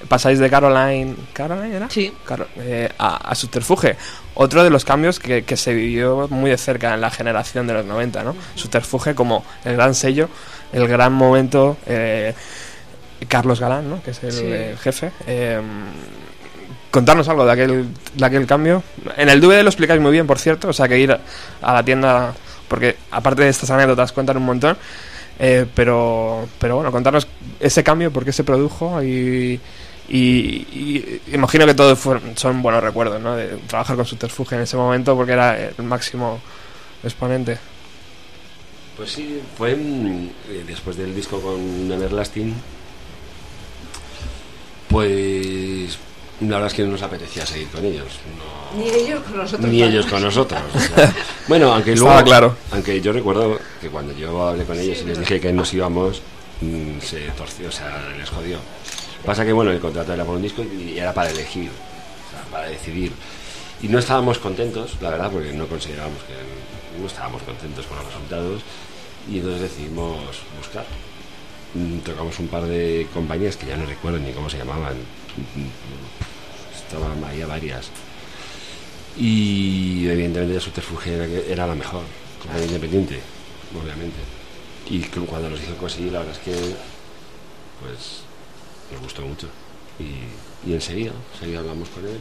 [0.08, 1.88] pasáis de Caroline, ¿Caroline era?
[1.90, 2.12] Sí.
[2.24, 3.96] Caro- eh, a, a Subterfuge.
[4.34, 7.72] Otro de los cambios que, que se vivió muy de cerca en la generación de
[7.74, 8.36] los 90, ¿no?
[8.54, 10.28] Subterfuge como el gran sello,
[10.72, 11.78] el gran momento.
[11.86, 12.34] eh,
[13.28, 14.02] Carlos Galán, ¿no?
[14.02, 14.82] Que es el, Sí.
[14.82, 15.10] jefe.
[15.26, 15.58] eh,
[16.96, 18.82] contarnos algo de aquel, de aquel cambio.
[19.18, 20.68] En el DVD lo explicáis muy bien, por cierto.
[20.68, 22.32] O sea, que ir a, la tienda,
[22.68, 24.78] porque aparte de estas anécdotas cuentan un montón.
[25.38, 27.28] eh, pero, pero bueno, contarnos
[27.60, 29.60] ese cambio, por qué se produjo y,
[31.30, 31.98] imagino que todos
[32.36, 33.36] son buenos recuerdos, ¿no?
[33.36, 36.40] De trabajar con Subterfuge en ese momento porque era el máximo
[37.04, 37.58] exponente.
[38.96, 42.54] Pues sí, fue eh, después del disco con Everlasting,
[44.88, 45.65] pues
[46.40, 48.06] la verdad es que no nos apetecía seguir con ellos.
[48.38, 49.70] no- Ni ellos con nosotros.
[49.70, 50.60] ni ellos con nosotros.
[50.74, 51.14] o sea.
[51.48, 52.56] bueno, aunque Estaba luego, claro.
[52.72, 56.20] aunque yo recuerdo que cuando yo hablé con ellos y les dije que nos íbamos,
[56.60, 58.58] mm, se torció, o sea, les jodió.
[59.24, 62.42] Pasa que bueno, el contrato era por un disco y era para elegir, o sea,
[62.50, 63.12] para decidir.
[63.82, 68.06] Y no estábamos contentos, la verdad, porque no considerábamos que no estábamos contentos con los
[68.06, 68.62] resultados
[69.30, 70.18] y entonces decidimos
[70.58, 70.84] buscar.
[71.74, 74.94] Mm, Tocamos un par de compañías que ya no recuerdo ni cómo se llamaban.
[76.74, 77.90] Estaban ahí varias.
[79.16, 82.02] Y evidentemente la subterfuge era, la mejor,
[82.40, 83.20] compañía independiente,
[83.74, 84.18] obviamente.
[84.88, 86.52] Y cuando nos hizo conseguir, la verdad es que
[87.80, 88.22] pues
[88.92, 89.48] nos gustó mucho.
[89.98, 92.18] Y, y enseguida, enseguida hablamos con él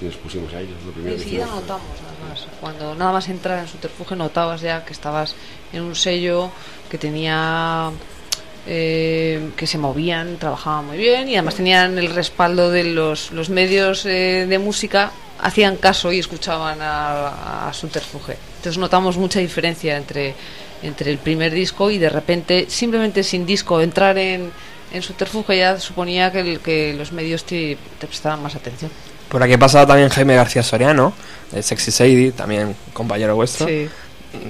[0.00, 0.76] y, nos pusimos a ellos.
[0.84, 2.46] Lo primero Enseguida notamos, además.
[2.60, 5.34] Cuando nada más entrar en Subterfuge notabas ya que estabas
[5.72, 6.50] en un sello
[6.90, 7.90] que tenía.
[8.66, 13.48] Eh, que se movían, trabajaban muy bien y además tenían el respaldo de los, los
[13.48, 18.36] medios eh, de música, hacían caso y escuchaban a, a Subterfuge.
[18.56, 20.34] Entonces notamos mucha diferencia entre,
[20.82, 24.50] entre el primer disco y de repente, simplemente sin disco, entrar en,
[24.92, 28.90] en Subterfuge ya suponía que, el- que los medios te, te prestaban más atención.
[29.28, 31.12] Por aquí ha pasado también Jaime García Soriano,
[31.50, 33.66] de Sexy Sadie, también compañero vuestro.
[33.66, 33.88] Sí.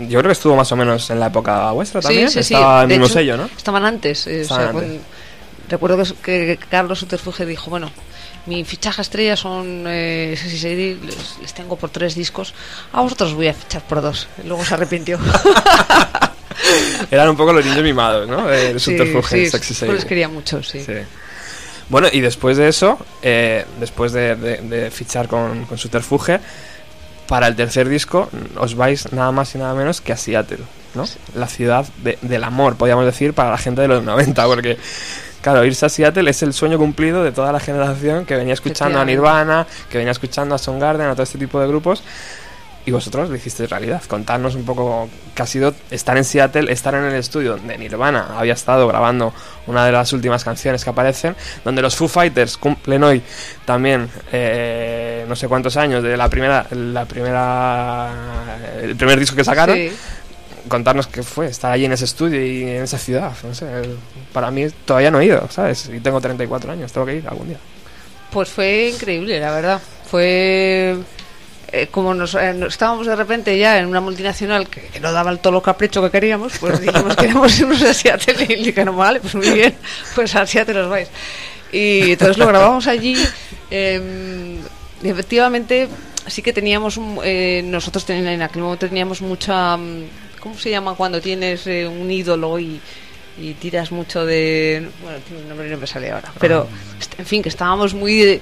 [0.08, 2.28] Yo creo que estuvo más o menos en la época vuestra también.
[2.30, 2.54] Sí, sí, sí.
[2.54, 3.50] Estaba en De el mismo hecho, sello, ¿no?
[3.56, 4.26] Estaban antes.
[4.26, 4.82] eh, o Estaban sea, antes.
[4.88, 5.04] cuando-
[5.68, 7.90] recuerdo que, que Carlos Suterfuge dijo, bueno,
[8.46, 12.54] mi fichaje estrella son eh, les, les tengo por tres discos,
[12.92, 14.28] a vosotros voy a fichar por dos.
[14.44, 15.18] Luego se arrepintió.
[17.10, 18.46] Eran un poco los niños mimados, ¿no?
[18.46, 20.80] De, de Sí, Subterfuge, sí, Sexy les quería mucho, sí.
[20.84, 20.92] Sí.
[21.88, 26.40] Bueno, y después de eso, eh, después de, de- de fichar con, con Subterfuge,
[27.28, 30.58] para el tercer disco os vais nada más y nada menos que a Seattle,
[30.94, 31.04] ¿no?
[31.34, 34.78] La ciudad de- del amor, podríamos decir, para la gente de los 90, porque,
[35.42, 38.98] claro, irse a Seattle es el sueño cumplido de toda la generación que venía escuchando
[38.98, 39.04] a.
[39.04, 42.02] Nirvana, que venía escuchando a Soundgarden, a todo este tipo de grupos.
[42.86, 44.00] Y vosotros lo hicisteis realidad.
[44.04, 48.38] Contarnos un poco qué ha sido estar en Seattle, estar en el estudio donde Nirvana
[48.38, 49.34] había estado grabando
[49.66, 53.22] una de las últimas canciones que aparecen, donde los Foo Fighters cumplen hoy
[53.64, 58.10] también eh, no sé cuántos años de la primera, la primera,
[58.80, 59.76] el primer disco que sacaron.
[59.76, 59.90] Sí.
[60.68, 63.32] Contarnos qué fue estar allí en ese estudio y en esa ciudad.
[63.42, 63.66] No sé,
[64.32, 65.90] para mí todavía no he ido, ¿sabes?
[65.92, 67.58] Y tengo 34 años, tengo que ir algún día.
[68.30, 69.80] Pues fue increíble, la verdad.
[70.08, 70.96] Fue
[71.72, 75.30] eh, como nos, eh, estábamos de repente ya en una multinacional que, que no daba
[75.30, 78.96] el todo lo capricho que queríamos, pues dijimos que queremos irnos a Seattle y dijeron,
[78.96, 79.74] vale, pues muy bien,
[80.14, 81.08] pues a Seattle os vais.
[81.72, 83.16] Y entonces lo grabamos allí.
[83.70, 84.58] eh,
[85.02, 85.88] y efectivamente,
[86.26, 90.04] sí que teníamos, un- eh, nosotros ten- en aquel momento teníamos mucha, mm,
[90.40, 92.80] ¿cómo se llama cuando tienes eh, un ídolo y,
[93.38, 96.66] y tiras mucho de, bueno, tiene un nombre no me sale ahora, pero
[96.98, 98.40] est- en fin, que estábamos muy,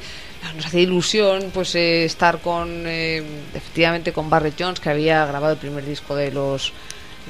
[0.52, 3.22] nos hacía ilusión pues eh, estar con, eh,
[3.54, 6.72] efectivamente con Barrett Jones que había grabado el primer disco de los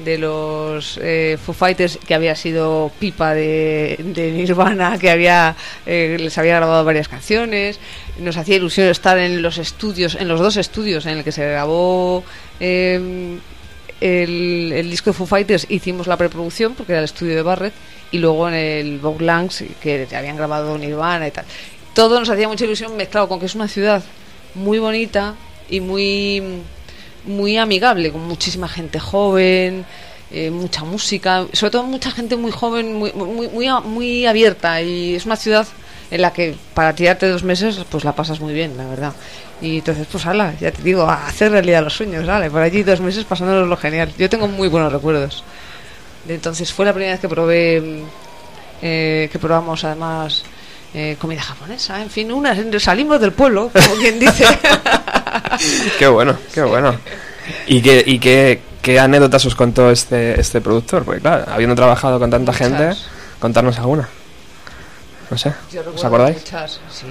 [0.03, 6.17] de los eh, Foo Fighters que había sido pipa de, de Nirvana que había eh,
[6.19, 7.79] les había grabado varias canciones.
[8.19, 11.47] Nos hacía ilusión estar en los estudios en los dos estudios en el que se
[11.47, 12.23] grabó
[12.59, 13.37] eh,
[14.01, 15.65] el, el disco de Foo Fighters.
[15.69, 17.73] Hicimos la preproducción porque era el estudio de Barrett
[18.11, 21.45] y luego en el Vogue Lounge que habían grabado Nirvana y tal
[21.95, 24.03] todo nos hacía mucha ilusión mezclado con que es una ciudad
[24.53, 25.33] muy bonita
[25.69, 26.43] y muy
[27.25, 29.85] muy amigable con muchísima gente joven
[30.31, 34.81] eh, mucha música sobre todo mucha gente muy joven muy, muy muy muy abierta.
[34.81, 35.65] Y es una ciudad
[36.11, 39.13] en la que para tirarte dos meses pues la pasas muy bien la verdad.
[39.61, 42.83] Y entonces pues ala ya te digo a hacer realidad los sueños vale por allí
[42.83, 44.11] dos meses pasándonos lo genial.
[44.17, 45.43] Yo tengo muy buenos recuerdos.
[46.27, 48.03] Entonces fue la primera vez que probé mm,
[48.81, 50.43] eh, que probamos además
[50.95, 54.45] eh, comida japonesa en fin una salimos del pueblo como quien dice
[55.99, 56.95] Qué bueno, qué bueno.
[57.67, 61.03] ¿Y qué, y qué, qué anécdotas os contó este, este productor?
[61.03, 62.67] Porque claro, habiendo trabajado con tanta Muchas.
[62.67, 62.95] gente,
[63.39, 64.09] contarnos alguna.
[65.29, 66.37] No sé, Yo ¿os acordáis?
[66.37, 67.07] muchas, sí.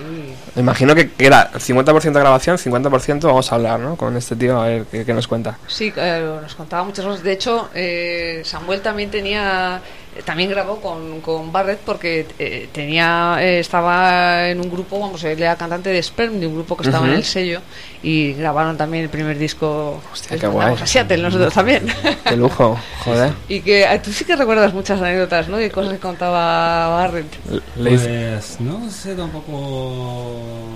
[0.54, 3.96] Me imagino que, que era 50% grabación, 50% vamos a hablar, ¿no?
[3.96, 5.58] Con este tío, a ver qué, qué nos cuenta.
[5.66, 7.24] Sí, eh, nos contaba muchas cosas.
[7.24, 9.80] De hecho, eh, Samuel también tenía,
[10.24, 15.42] también grabó con, con Barrett porque eh, tenía, eh, estaba en un grupo, vamos, él
[15.42, 17.60] era cantante de Sperm, de un grupo que estaba en el sello
[18.02, 20.00] y grabaron también el primer disco.
[20.12, 20.74] Hostia, qué guay.
[20.80, 21.86] a Seattle, nosotros también.
[22.24, 23.32] Qué lujo, joder.
[23.48, 25.56] y que eh, tú sí que recuerdas muchas anécdotas, ¿no?
[25.56, 27.34] De cosas que contaba Barrett.
[27.76, 30.70] Pues no sé tampoco.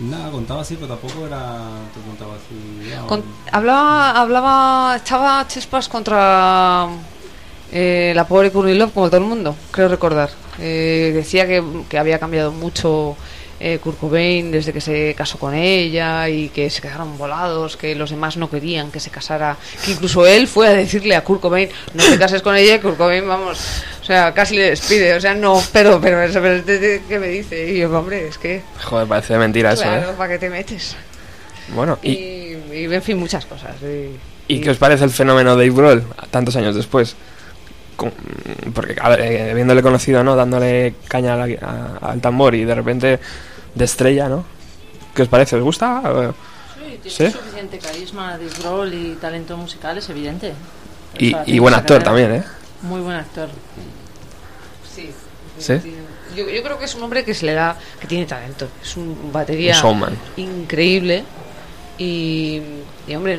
[0.00, 1.58] Nada, contaba así, pero tampoco era.
[1.94, 3.06] Te contaba así.
[3.06, 3.22] Con-
[3.52, 6.88] hablaba, hablaba, echaba chispas contra
[7.74, 10.30] eh, la pobre Love como todo el mundo, creo recordar.
[10.60, 13.16] Eh, decía que, que había cambiado mucho
[13.60, 17.94] eh, Kurt Cobain desde que se casó con ella y que se quedaron volados, que
[17.96, 21.40] los demás no querían que se casara, que incluso él fue a decirle a Kurt
[21.40, 23.58] Cobain, no te cases con ella, y Kurt Cobain, vamos,
[24.00, 27.28] o sea, casi le despide, o sea, no, pero, pero, pero, pero, ¿qué ¿qué me
[27.28, 27.72] dice?
[27.72, 30.04] Y yo, hombre, es que, Joder, parece mentira eso, ¿eh?
[30.16, 30.94] ¿para qué te metes?
[31.74, 33.74] Bueno, y, Y, y, en fin, muchas cosas.
[33.82, 34.16] y-
[34.46, 37.16] ¿y qué os parece el fenómeno de Dave Grohl tantos años después?
[37.96, 38.12] Con-
[38.74, 40.34] porque, a ver, eh, habiéndole conocido, ¿no?
[40.36, 43.20] Dándole caña a la- a- al tambor y de repente
[43.74, 44.44] de estrella, ¿no?
[45.14, 45.56] ¿Qué os parece?
[45.56, 46.02] ¿Os gusta?
[46.76, 47.38] Sí, tiene ¿Sí?
[47.38, 50.50] suficiente carisma, Dave Grohl y talento musical, es evidente.
[50.50, 52.04] O Y, sea, y tiene buen actor carrera.
[52.04, 52.44] también, ¿eh?
[52.82, 53.48] Muy buen actor.
[55.58, 55.74] Sí.
[56.36, 58.66] Yo, yo creo que es un hombre que se le da, que tiene talento.
[58.82, 60.16] Es un batería Un showman.
[60.36, 61.24] increíble.
[61.96, 62.60] Y,
[63.06, 63.38] y, hombre,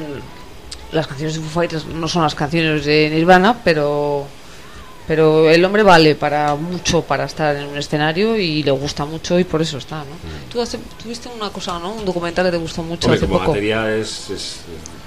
[0.93, 4.26] las canciones de Foo Fighters no son las canciones de Nirvana, pero
[5.08, 9.38] pero el hombre vale para mucho para estar en un escenario y le gusta mucho
[9.39, 10.16] y por eso está, ¿no?
[10.51, 11.93] Tú hace- tuviste una cosa, ¿no?
[11.93, 13.51] Un documental que te gustó mucho Hombre, hace como poco.
[13.51, 14.58] batería es, es-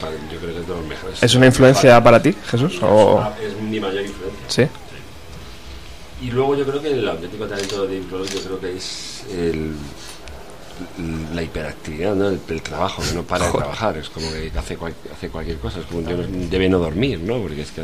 [0.00, 1.22] para- yo creo que es de los mejores.
[1.22, 2.78] ¿Es una influencia para ti, Jesús?
[2.82, 3.20] O...
[3.44, 4.38] Es mi mayor influencia.
[4.48, 4.66] Sí.
[6.20, 9.24] Y luego yo creo que el auténtico talento de Dave Grohl yo creo que es
[9.30, 9.72] el,
[11.34, 12.28] la hiperactividad, ¿no?
[12.28, 15.58] el, el trabajo, que no para de trabajar, es como que hace, cual- hace cualquier
[15.58, 16.14] cosa, es como que
[16.50, 17.38] debe no dormir, ¿no?
[17.40, 17.82] Porque es que,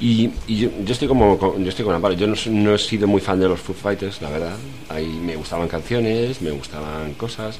[0.00, 3.06] y y yo, yo estoy como yo estoy con Amparo, yo no, no he sido
[3.06, 4.56] muy fan de los Foo Fighters, la verdad,
[4.88, 7.58] ahí me gustaban canciones, me gustaban cosas,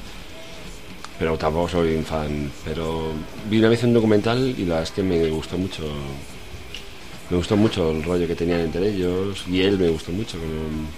[1.19, 3.11] pero tampoco soy un fan, pero
[3.49, 5.83] vi una vez un documental y la verdad es que me gustó mucho
[7.29, 10.89] me gustó mucho el rollo que tenían entre ellos y él me gustó mucho como,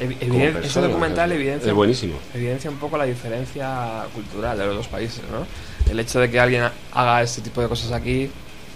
[0.00, 4.04] Evi- como eviden- ese persona, documental es- evidencia, es buenísimo evidencia un poco la diferencia
[4.14, 5.46] cultural de los dos países, ¿no?
[5.90, 8.28] El hecho de que alguien ha- haga este tipo de cosas aquí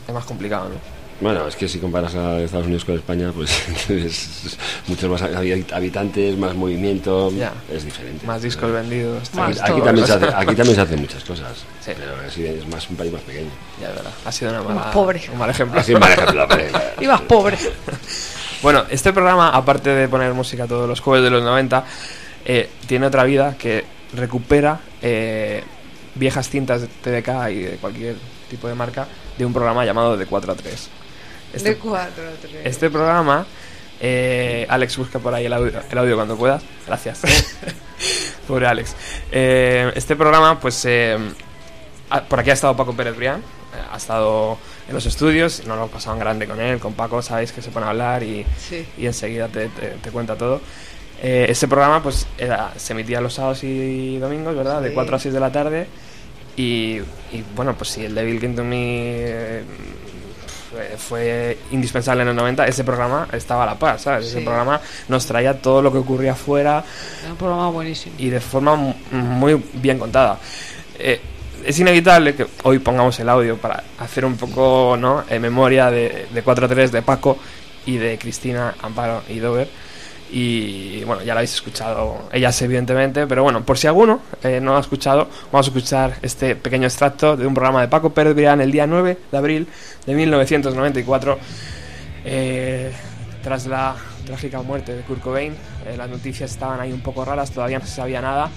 [0.06, 0.98] es más complicado, ¿no?
[1.20, 3.50] Bueno, es que si comparas a Estados Unidos con España, pues
[3.90, 4.56] es
[4.86, 7.52] muchos más habi- habitantes, más movimiento, Ya.
[7.74, 8.24] es diferente.
[8.24, 9.28] Más discos vendidos.
[9.30, 11.90] Aquí, más aquí también se hace, aquí también se hacen muchas cosas, Sí.
[11.98, 13.50] pero así es más un país más pequeño.
[13.82, 14.12] Ya, verdad.
[14.24, 15.20] Ha sido una mala, Más pobre.
[15.32, 15.80] un mal ejemplo.
[15.80, 16.46] Así un mal ejemplo.
[17.00, 17.58] Y más pobre.
[18.62, 21.84] Bueno, este programa, aparte de poner música todos los jueves de los 90,
[22.44, 23.84] eh, tiene otra vida que
[24.14, 25.62] recupera eh,
[26.14, 28.16] viejas cintas de TDK y de cualquier
[28.50, 29.06] tipo de marca
[29.36, 30.88] de un programa llamado De 4 a 3.
[31.52, 32.56] Este, De cuatro, tres.
[32.64, 33.46] este programa,
[34.00, 36.62] eh, Alex busca por ahí el audio, el audio cuando puedas.
[36.86, 37.22] Gracias.
[38.48, 38.94] Pobre Alex.
[39.32, 41.16] Eh, este programa, pues, eh,
[42.28, 43.40] por aquí ha estado Paco Pérez Brián.
[43.40, 47.52] eh, ha estado en los estudios, no lo en grande con él, con Paco, sabéis
[47.52, 48.86] que se pone a hablar y, Sí.
[48.96, 50.60] y enseguida te, te- te cuenta todo.
[51.22, 54.80] Eh, ese programa pues era- se emitía los sábados y domingos, ¿verdad?
[54.80, 54.94] De Sí.
[54.94, 55.86] 4 a 6 de la tarde.
[56.56, 56.98] Y,
[57.32, 59.60] y, bueno, pues si el Devil Came to Me
[60.70, 64.26] fue, fue indispensable en los 90, ese programa estaba a la par, ¿sabes?
[64.26, 64.44] Ese Sí.
[64.44, 66.84] programa nos traía todo lo que ocurría afuera
[67.22, 68.14] Era un programa buenísimo.
[68.18, 70.38] y de forma mu- muy bien contada.
[70.98, 71.20] Eh,
[71.64, 75.24] es inevitable que hoy pongamos el audio para hacer un poco ¿no?
[75.28, 77.38] en memoria de, de 4-3 de Paco
[77.86, 79.68] y de Cristina, Amparo y Dover.
[80.30, 84.72] Y bueno, ya lo habéis escuchado ellas evidentemente, pero bueno, por si alguno eh, no
[84.72, 88.34] lo ha escuchado, vamos a escuchar este pequeño extracto de un programa de Paco Pérez
[88.34, 89.66] Brián el día 9 de abril
[90.04, 91.38] de 1994.
[92.26, 92.92] Eh,
[93.42, 93.96] tras la
[94.26, 95.54] trágica muerte de Kurt Cobain,
[95.86, 98.50] eh, las noticias estaban ahí un poco raras, todavía no se sabía nada,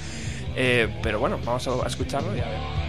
[0.55, 2.80] eh, pero bueno, vamos a escucharlo y a ver.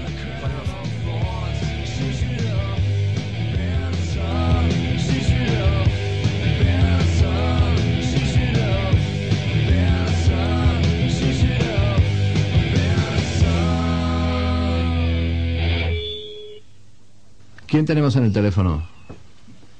[17.72, 18.82] ¿Quién tenemos en el teléfono?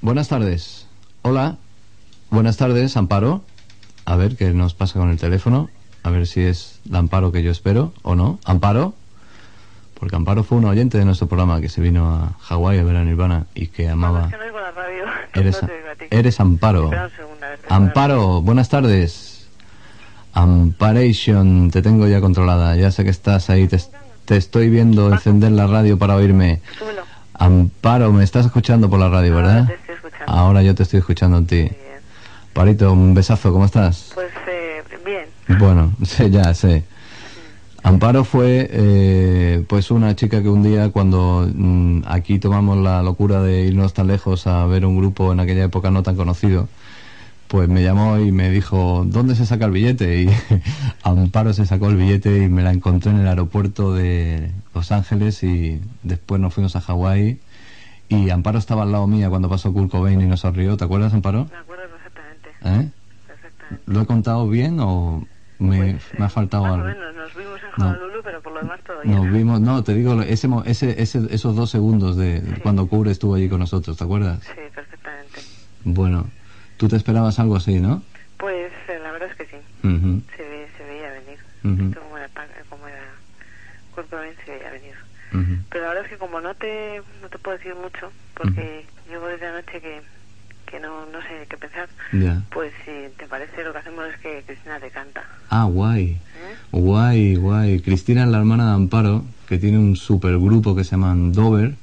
[0.01, 0.87] Buenas tardes.
[1.21, 1.59] Hola.
[2.31, 3.43] Buenas tardes, Amparo.
[4.07, 5.69] A ver qué nos pasa con el teléfono.
[6.03, 8.39] A ver si es la Amparo que yo espero o no.
[8.47, 8.95] Amparo.
[9.93, 12.97] Porque Amparo fue un oyente de nuestro programa que se vino a Hawái a ver
[12.97, 14.31] a Nirvana y que amaba.
[14.31, 15.05] No oigo la radio.
[15.35, 15.69] Eres, no
[16.11, 16.89] eres Amparo.
[17.15, 19.49] Segundo, Amparo, buenas tardes.
[20.33, 22.75] Amparation, te tengo ya controlada.
[22.75, 23.69] Ya sé que estás ahí.
[23.69, 23.79] Te,
[24.25, 26.63] te estoy viendo encender la radio para oírme.
[27.43, 29.69] Amparo, me estás escuchando por la radio, ¿verdad?
[30.27, 31.69] Ahora yo te estoy escuchando a ti.
[32.53, 34.13] Parito, un besazo, ¿cómo estás?
[34.15, 35.25] Pues eh, bien.
[35.59, 36.85] Bueno, sé, ya sé.
[37.83, 43.43] Amparo fue eh, pues una chica que un día cuando mm, aquí tomamos la locura
[43.43, 46.69] de irnos tan lejos a ver un grupo en aquella época no tan conocido,
[47.53, 50.23] pues me llamó y me dijo, ¿dónde se saca el billete?
[50.23, 50.31] Y
[51.03, 55.43] Amparo se sacó el billete y me la encontré en el aeropuerto de Los Ángeles
[55.43, 57.41] y después nos fuimos a Hawái
[58.09, 61.13] y Amparo estaba al lado mía cuando pasó Kurt Cobain y nos sonrió, ¿te acuerdas
[61.13, 61.47] Amparo?
[61.53, 62.89] Me acuerdo perfectamente.
[62.89, 63.77] ¿Eh?
[63.85, 65.27] ¿Lo he contado bien o
[65.59, 66.87] me, me ha faltado Más o algo?
[66.87, 67.91] menos, nos vimos en No.
[67.91, 69.05] Honolulu, pero por lo demás todo.
[69.05, 73.35] Nos vimos, no, te digo, ese, ese, ese, esos dos segundos de cuando Cure estuvo
[73.35, 74.41] allí con nosotros, ¿te acuerdas?
[74.43, 75.41] Sí, perfectamente.
[75.85, 76.25] Bueno,
[76.83, 78.03] tú te esperabas algo así, ¿no?
[78.39, 79.87] Pues eh, la verdad es que sí.
[79.87, 81.39] Ujú, Se, ve, se veía venir.
[81.63, 81.85] Ujú.
[81.91, 82.29] Esto como era,
[82.69, 82.99] como era
[83.95, 84.97] Kurt Cobain, se veía venir.
[85.33, 85.63] ujú.
[85.71, 89.29] Pero la verdad es que como no te, no te puedo decir mucho, porque llevo
[89.29, 90.03] desde anoche que,
[90.67, 92.43] que no, no sé qué pensar, Ya.
[92.51, 95.23] pues si te parece lo que hacemos es que Cristina te canta.
[95.49, 96.19] Ah, guay.
[96.35, 96.57] ¿eh?
[96.73, 97.81] Guay, guay.
[97.81, 101.77] Cristina es la hermana de Amparo, que tiene un supergrupo que se llaman Dover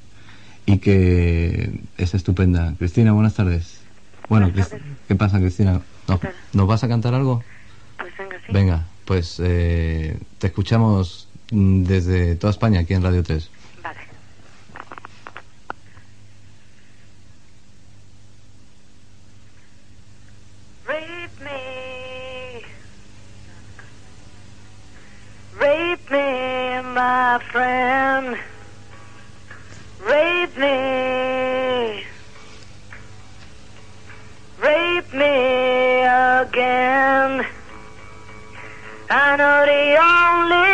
[0.66, 2.76] y que es estupenda.
[2.78, 3.79] Cristina, buenas tardes.
[4.30, 4.52] Bueno,
[5.08, 5.82] ¿qué pasa, Cristina?
[6.08, 6.20] ¿Nos,
[6.54, 7.44] ¿Nos vas a cantar algo?
[7.98, 8.54] Pues venga, sí.
[8.54, 13.50] Venga, pues eh, te escuchamos desde toda España, aquí en Radio 3.
[13.84, 14.00] Vale.
[20.86, 22.62] Rape me.
[25.60, 28.49] Rape me, my friend.
[39.12, 40.69] I know the only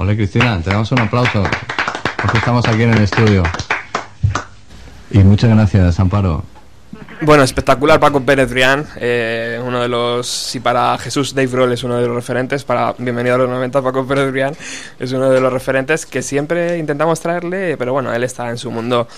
[0.00, 1.42] Hola Cristina, te damos un aplauso.
[2.22, 3.42] Porque estamos aquí en el estudio.
[5.10, 6.44] Y muchas gracias, Amparo.
[7.22, 11.82] Bueno, espectacular Paco Pérez Brián, eh, uno de los, si para Jesús Dave Grohl es
[11.82, 14.54] uno de los referentes, para Bienvenido a los 90 Paco Pérez Brián
[15.00, 18.70] es uno de los referentes que siempre intentamos traerle, pero bueno, él está en su
[18.70, 19.08] mundo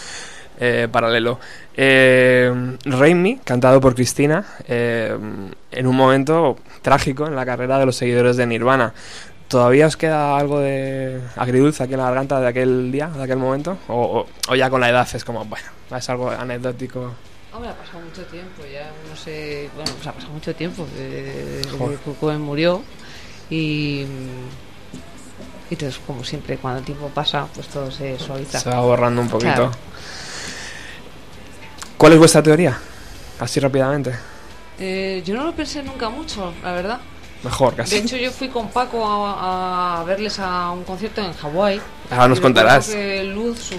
[0.62, 1.40] eh, paralelo.
[1.74, 5.16] Eh, Rain Me, cantado por Cristina, eh,
[5.70, 8.92] en un momento trágico en la carrera de los seguidores de Nirvana.
[9.50, 13.36] ¿Todavía os queda algo de agridulce aquí en la garganta de aquel día, de aquel
[13.36, 13.76] momento?
[13.88, 17.10] ¿O, o- o ya con la edad es como, bueno, es algo anecdótico?
[17.52, 21.62] Hombre, ha pasado mucho tiempo, ya no sé, bueno, pues ha pasado mucho tiempo desde
[21.64, 22.80] desde que murió
[23.50, 24.06] y,
[25.68, 28.60] y entonces como siempre cuando el tiempo pasa pues todo se suaviza.
[28.60, 29.52] Se va borrando un poquito.
[29.52, 29.70] Claro.
[31.98, 32.78] ¿Cuál es vuestra teoría?
[33.40, 34.14] Así rápidamente.
[34.78, 37.00] Eh, yo no lo pensé nunca mucho, la verdad.
[37.42, 37.94] Mejor, casi.
[37.96, 41.80] De hecho, yo fui con Paco a, a verles a un concierto en Hawái.
[42.10, 42.88] Ahora nos contarás.
[42.88, 43.74] Que Luz, su,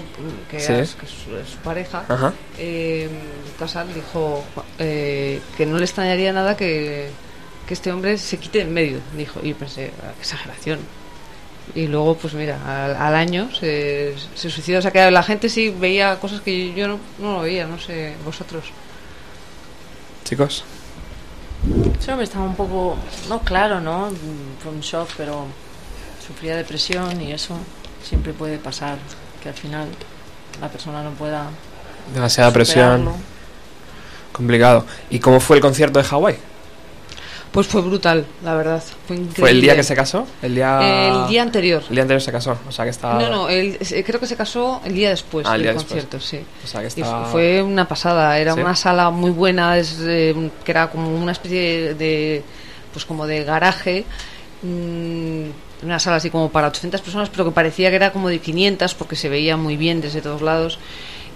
[0.50, 0.72] que, Sí.
[0.72, 2.04] era- que es su, es su pareja,
[2.58, 3.08] eh,
[3.58, 4.44] Casal dijo
[4.80, 7.10] eh, que no le extrañaría nada que,
[7.68, 8.98] que este hombre se quite en medio.
[9.16, 10.80] Dijo, y pensé, "Ah, exageración.
[11.76, 14.80] Y luego, pues mira, al, al año se, se suicidó.
[14.80, 17.78] O sea, que la gente sí veía cosas que yo no, no lo veía, no
[17.78, 18.64] sé, vosotros.
[20.24, 20.64] Chicos.
[22.08, 22.96] Hombre, estaba un poco,
[23.28, 24.10] no claro, ¿no?
[24.62, 25.46] Fue un shock, pero
[26.26, 27.56] sufría depresión y eso
[28.02, 28.98] siempre puede pasar,
[29.42, 29.88] que al final
[30.60, 31.46] la persona no pueda...
[32.12, 33.12] Demasiada presión.
[34.32, 34.84] Complicado.
[35.08, 36.36] ¿Y cómo fue el concierto de Hawái?
[37.52, 38.82] Pues fue brutal, la verdad.
[39.06, 39.40] Fue increíble.
[39.40, 40.26] ¿Fue el día que se casó?
[40.40, 41.08] El día...
[41.08, 41.82] El día anterior.
[41.88, 42.56] El día anterior se casó.
[42.66, 43.20] O sea que estaba...
[43.20, 46.02] No, no, el- creo que se casó el día después Ah, el del día después.
[46.04, 46.40] concierto, sí.
[46.64, 47.26] O sea que estaba...
[47.26, 48.60] fu- fue una pasada, era ¿Sí?
[48.60, 50.34] una sala muy buena, es, eh,
[50.64, 52.42] que era como una especie de,
[52.92, 54.06] pues como de garaje.
[54.62, 55.50] Mm,
[55.84, 58.94] una sala así como para 800 personas, pero que parecía que era como de 500
[58.94, 60.78] porque se veía muy bien desde todos lados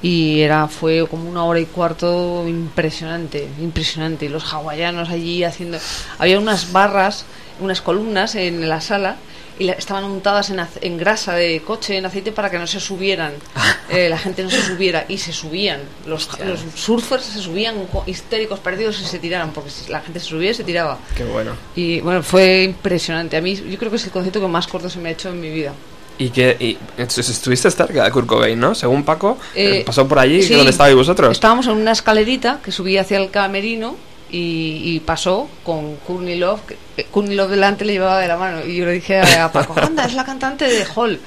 [0.02, 4.26] y era fue como una hora y cuarto impresionante, impresionante.
[4.26, 5.78] Y los hawaianos allí haciendo,
[6.18, 7.24] había unas barras,
[7.60, 9.16] unas columnas en la sala
[9.58, 12.78] y la- estaban untadas en, en grasa de coche, en aceite para que no se
[12.78, 13.32] subieran,
[13.88, 15.80] eh, la gente no se subiera y se subían.
[16.06, 20.20] Los, los surfers se subían co- histéricos, perdidos y se tiraran porque si la gente
[20.20, 20.98] se subía y se tiraba.
[21.16, 21.52] Qué bueno.
[21.74, 23.38] Y bueno, fue impresionante.
[23.38, 25.30] A mí, yo creo que es el concierto que más corto se me ha hecho
[25.30, 25.72] en mi vida.
[26.18, 28.74] Y que y, estuviste cerca de Kurt Cobain, ¿no?
[28.74, 30.54] Según Paco, Eh, eh, pasó por allí, sí.
[30.54, 31.32] ¿dónde estabais vosotros?
[31.32, 33.96] Estábamos en una escalerita que subía hacia el camerino
[34.30, 36.60] y, y pasó con Courtney Love.
[36.66, 38.64] que- que Courtney Love delante le llevaba de la mano.
[38.64, 41.20] Y yo le dije a, Paco, anda, es la cantante de Hall.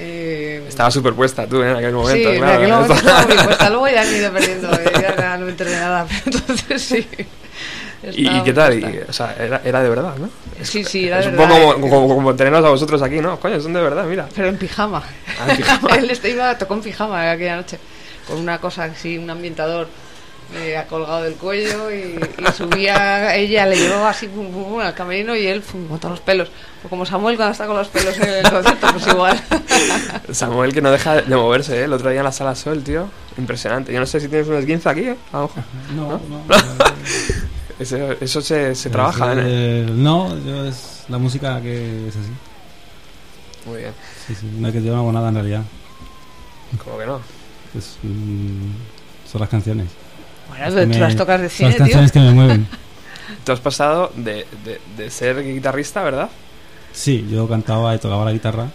[0.00, 2.54] Eh, Estaba superpuesta tú en aquel sí, momento, en claro.
[2.62, 3.70] aquel momento estaba muy puesta.
[3.70, 6.06] Luego ya han ido perdiendo, eh, ya no me enteré de nada.
[6.24, 7.06] pero Entonces sí.
[8.02, 8.78] ¿Y, qué tal?
[8.78, 10.28] Y, o sea, era, era de verdad, ¿no?
[10.62, 11.58] Sí, sí, era es de un verdad.
[11.58, 13.38] poco como, como, como tenernos a vosotros aquí, ¿no?
[13.40, 14.28] Coño, son de verdad, mira.
[14.34, 15.02] Pero en pijama.
[15.40, 15.88] Ah, en pijama.
[15.96, 17.78] Él este iba, tocó en pijama aquella noche.
[18.26, 19.88] Con una cosa así, un ambientador
[20.54, 24.94] eh, colgado del cuello y, y subía, ella le llevaba así pum, pum, pum, al
[24.94, 26.50] camerino y él pum, con todos los pelos.
[26.84, 29.40] O como Samuel cuando está con los pelos en el concierto, pues igual.
[30.32, 31.84] Samuel que no deja de moverse, ¿eh?
[31.84, 33.08] El otro día en la sala Sol, tío.
[33.36, 33.92] Impresionante.
[33.92, 35.16] Yo no sé si tienes un esguince aquí, ¿eh?
[35.32, 35.60] A ojo.
[35.94, 36.42] No, no.
[37.78, 39.36] eso, eso se, se trabaja, ¿eh?
[39.38, 42.30] eh, no, yo es la música que es así.
[43.66, 43.92] Muy bien.
[44.26, 45.62] Sí, sí, no hay que yo no hago nada en realidad.
[46.84, 47.20] ¿Cómo que no?
[47.76, 49.86] Es, mm, son las canciones.
[50.48, 52.22] Bueno, Las tú las tocas de son cine, las canciones tío.
[52.22, 52.66] que me mueven.
[53.44, 56.30] Tú has pasado de, de, de ser guitarrista, ¿verdad?
[56.92, 58.68] Sí, yo cantaba y tocaba la guitarra.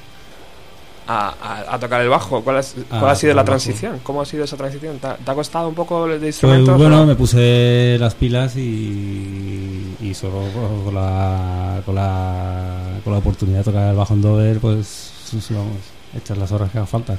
[1.05, 1.29] A,
[1.69, 2.41] a, a tocar el bajo.
[2.43, 3.45] ¿Cuál, ha sido tocar la bajo.
[3.45, 3.99] transición?
[4.03, 4.99] ¿Cómo ha sido esa transición?
[4.99, 6.77] ¿Te ha, te ha costado un poco de Pues instrumentos?
[6.77, 10.43] bueno, me puse las pilas y, y solo
[10.85, 15.11] con la, con, la, con la oportunidad de tocar el bajo en Dover, pues
[15.49, 15.77] vamos,
[16.15, 17.17] echar las horas que haga falta.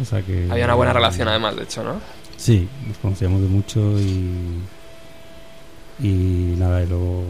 [0.00, 1.94] O sea que, Había una buena relación, además, de hecho, ¿no?
[2.36, 4.60] Sí, nos conocíamos de mucho y,
[6.00, 7.24] y nada, y luego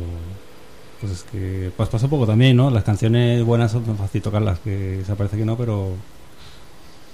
[1.00, 2.70] pues es que pues pasó poco también, ¿no?
[2.70, 5.90] Las canciones buenas son más fácil tocarlas, que se parece que no, pero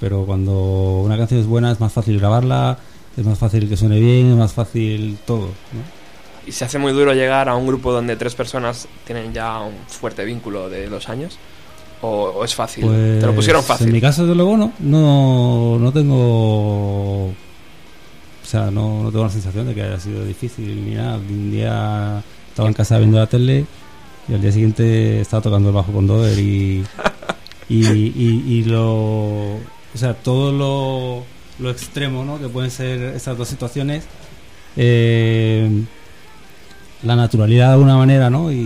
[0.01, 2.79] pero cuando una canción es buena es más fácil grabarla,
[3.17, 6.03] es más fácil que suene bien, es más fácil todo, ¿no?
[6.47, 9.75] Y se hace muy duro llegar a un grupo donde tres personas tienen ya un
[9.87, 11.39] fuerte vínculo de dos años.
[12.01, 12.85] ¿O, o es fácil?
[12.85, 13.87] Te lo pusieron Pues, fácil.
[13.87, 14.73] En mi caso, desde luego, no.
[14.81, 17.27] No, no tengo.
[17.27, 17.35] O
[18.45, 21.17] sea, no, no tengo la sensación de que haya sido difícil ni nada.
[21.17, 22.21] Un día
[22.53, 23.67] estaba en casa viendo la tele
[24.29, 26.85] y al día siguiente estaba tocando el bajo con Dover y.
[27.69, 29.55] Y, y, y lo.
[29.55, 31.25] O sea, todo lo,
[31.59, 32.39] lo extremo, ¿no?
[32.39, 34.05] Que pueden ser estas dos situaciones.
[34.77, 35.69] eh,
[37.03, 38.53] la naturalidad de alguna manera, ¿no?
[38.53, 38.57] Y,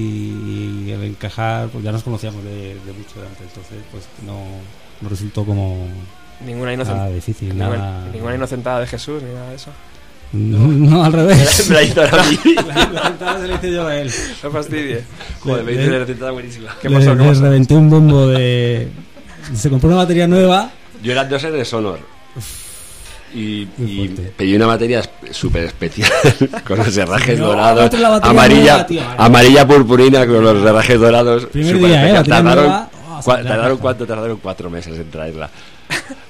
[0.86, 4.44] y el encajar, pues ya nos conocíamos de, de mucho de antes, entonces pues no,
[5.00, 5.86] no resultó como
[6.44, 8.08] Ninguna, nada difícil, ninguna, nada...
[8.12, 9.70] ninguna inocentada de Jesús ni nada de eso.
[10.32, 11.68] No, no, al revés.
[11.68, 12.38] Me la hizo a mí.
[12.56, 14.10] La se la hice yo a él.
[14.42, 15.04] No fastidie.
[15.40, 16.74] Joder, me le- una recetada buenísima.
[16.80, 17.12] ¿Qué le, pasó?
[17.16, 17.42] ¿Qué le pasó?
[17.42, 18.88] reventé un bombo de...
[19.54, 20.70] Se compró una batería nueva
[21.02, 22.00] Yo era dos de Sonor.
[23.34, 26.10] Y, y pedí una batería súper especial
[26.66, 31.46] con los herrajes No, dorados, la amarilla, nueva, tío, amarilla purpurina con los herrajes dorados.
[31.46, 32.24] Primer día, ¿eh?
[32.24, 32.90] Tardaron, nueva.
[33.10, 34.06] Oh, la tardaron cuánto?
[34.06, 35.50] Tardaron cuatro meses en traerla.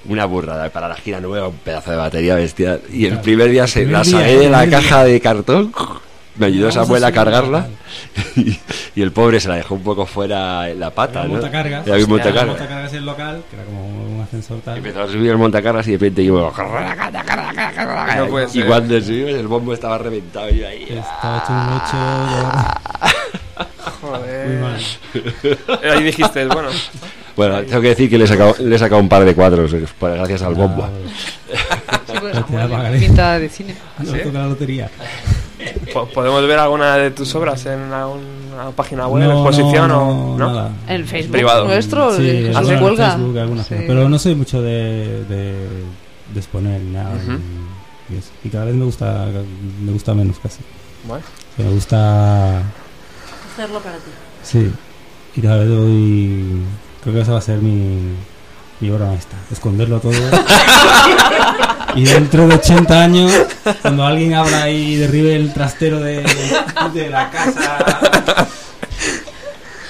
[0.09, 2.79] Una burrada para la gira nueva, un pedazo de batería bestia.
[2.93, 5.73] Y el primer día se la día, saqué de la caja de cartón.
[6.37, 7.67] Me ayudó Vamos Samuel a cargarla
[8.37, 8.59] y,
[8.95, 11.23] y el pobre se la dejó un poco fuera en la pata.
[11.23, 11.33] Un ¿no?
[11.35, 11.87] montacargas.
[11.87, 12.43] Era un montacargas.
[12.43, 14.77] un montacargas en el local, que era como un ascensor tal.
[14.77, 16.53] Empezó a subir el montacargas y de repente yo...
[18.17, 18.67] No puede y ser.
[18.67, 20.83] cuando subió el bombo estaba reventado y yo ahí...
[20.83, 21.97] Estaba hecho un ocho,
[24.03, 24.49] Joder.
[24.49, 24.81] muy mal.
[25.91, 26.69] Ahí dijiste, bueno,
[27.37, 29.73] Bueno, tengo que decir que le he sacado, le he sacado un par de cuadros
[29.75, 30.85] eh, gracias al bombo.
[30.85, 30.91] Ah,
[32.07, 33.75] Sí, pues, pinta de cine.
[33.99, 34.19] no ¿Sí?
[34.25, 34.89] toca la lotería.
[35.93, 40.33] po- ¿podemos ver alguna de tus obras en una, una página web, No, exposición no,
[40.35, 40.49] o no?
[40.53, 40.71] nada.
[40.89, 41.67] En el Facebook Privado.
[41.67, 43.11] nuestro, Sí, el Jesús alguna se en cuelga.
[43.13, 43.75] Facebook, alguna Sí.
[43.75, 43.85] cosa.
[43.87, 45.53] Pero no soy mucho de, de,
[46.33, 47.11] de exponer ni nada.
[47.17, 47.33] Ujú.
[48.11, 48.31] y, y eso.
[48.45, 49.27] Y cada vez me gusta,
[49.85, 50.61] me gusta menos casi.
[51.07, 52.59] Bueno, O sea, me gusta.
[53.53, 54.11] Hacerlo para ti.
[54.43, 54.71] Sí.
[55.37, 56.63] Y cada vez voy.
[57.07, 58.17] Creo que esa va a ser mi,
[58.81, 59.39] mi obra maestra.
[59.53, 60.13] Esconderlo todo.
[61.95, 63.33] y dentro de 80 años,
[63.81, 66.25] cuando alguien abra y derribe el trastero de,
[66.93, 67.79] de la casa,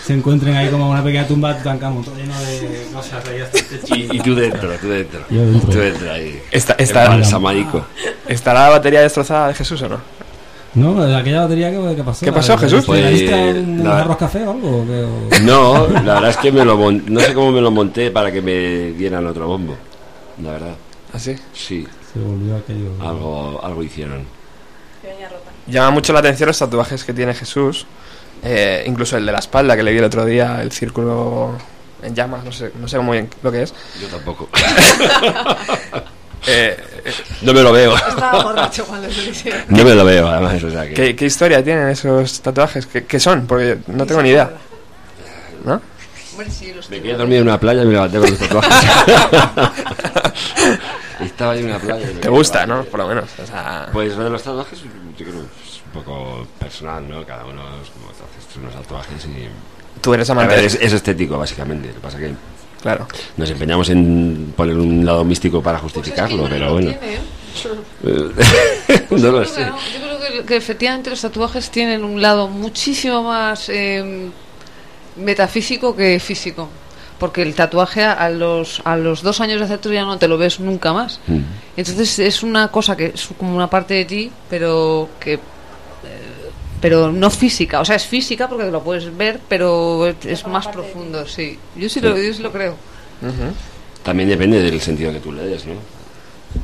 [0.06, 3.58] se encuentren ahí como una pequeña tumba de Tutankamón, todo lleno de cosas ahí hasta
[3.58, 3.94] el techo.
[3.96, 5.24] Y, y tú dentro, tú dentro.
[5.30, 5.70] Yo dentro.
[5.70, 6.42] Tú dentro ahí.
[6.50, 7.86] Está- El está- balsamarico.
[8.28, 10.00] ¿estará la batería destrozada de Jesús o no?
[10.76, 12.24] No, de aquella batería que, que pasó.
[12.24, 12.84] ¿Qué pasó, Jesús?
[12.84, 14.82] ¿Te Pues, un la- arroz café o algo?
[14.82, 15.02] o qué?
[15.04, 18.10] O- No, la verdad es que me lo mon- no sé cómo me lo monté
[18.10, 19.74] para que me dieran otro bombo.
[20.42, 20.74] La verdad.
[21.12, 21.34] ¿Así?
[21.54, 22.90] Sí, Se volvió aquello.
[23.00, 24.24] algo, algo hicieron.
[25.66, 27.86] Llama mucho la atención los tatuajes que tiene Jesús.
[28.44, 31.52] eh, incluso el de la espalda que le vi el otro día, el círculo
[32.02, 33.72] en llamas, no sé, no sé muy bien lo que es.
[34.00, 34.48] Yo tampoco.
[36.46, 37.96] Eh, eh, No me lo veo.
[37.96, 39.52] Estaba borracho cuando se.
[39.68, 40.62] No me lo veo, además.
[40.62, 40.94] O sea que...
[40.94, 42.86] ¿qué, qué historia tienen esos tatuajes?
[42.86, 43.46] ¿Qué, qué son?
[43.46, 44.50] Porque no tengo ni idea.
[45.64, 45.80] ¿No?
[46.32, 48.74] Hombre, sí, los Me quedé dormido en una playa y me levanté con los tatuajes.
[51.20, 52.06] Estaba ahí en una playa.
[52.20, 52.66] Te gusta.
[52.66, 52.84] ¿no?
[52.84, 53.24] Por lo menos.
[53.42, 57.24] O sea, Pues lo de los tatuajes, yo creo que es un poco personal, ¿no?
[57.26, 59.48] Cada uno es como hace unos tatuajes y.
[60.00, 61.88] tú eres A amante ver, es, es estético, básicamente.
[61.88, 62.32] Lo que pasa que
[62.86, 63.08] Claro.
[63.36, 66.90] nos empeñamos en poner un lado místico para Pues justificarlo, pero bueno.
[66.90, 67.18] Tiene, ¿eh?
[69.10, 69.54] no lo Yo sé.
[69.62, 69.78] creo que no.
[69.78, 74.28] Yo creo que, que efectivamente los tatuajes tienen un lado muchísimo más eh,
[75.16, 76.68] metafísico que físico.
[77.18, 80.36] Porque el tatuaje a- los, a los dos años de hacerte ya no te lo
[80.36, 81.18] ves nunca más.
[81.26, 81.38] Mm.
[81.78, 85.38] Entonces es una cosa que es como una parte de ti, pero que eh,
[86.80, 91.26] pero no física, o sea, es física porque lo puedes ver, pero es, más profundo,
[91.26, 91.58] sí.
[91.76, 92.76] Yo sí, Lo, yo sí lo creo.
[94.02, 95.74] También depende del sentido que tú le des, ¿no?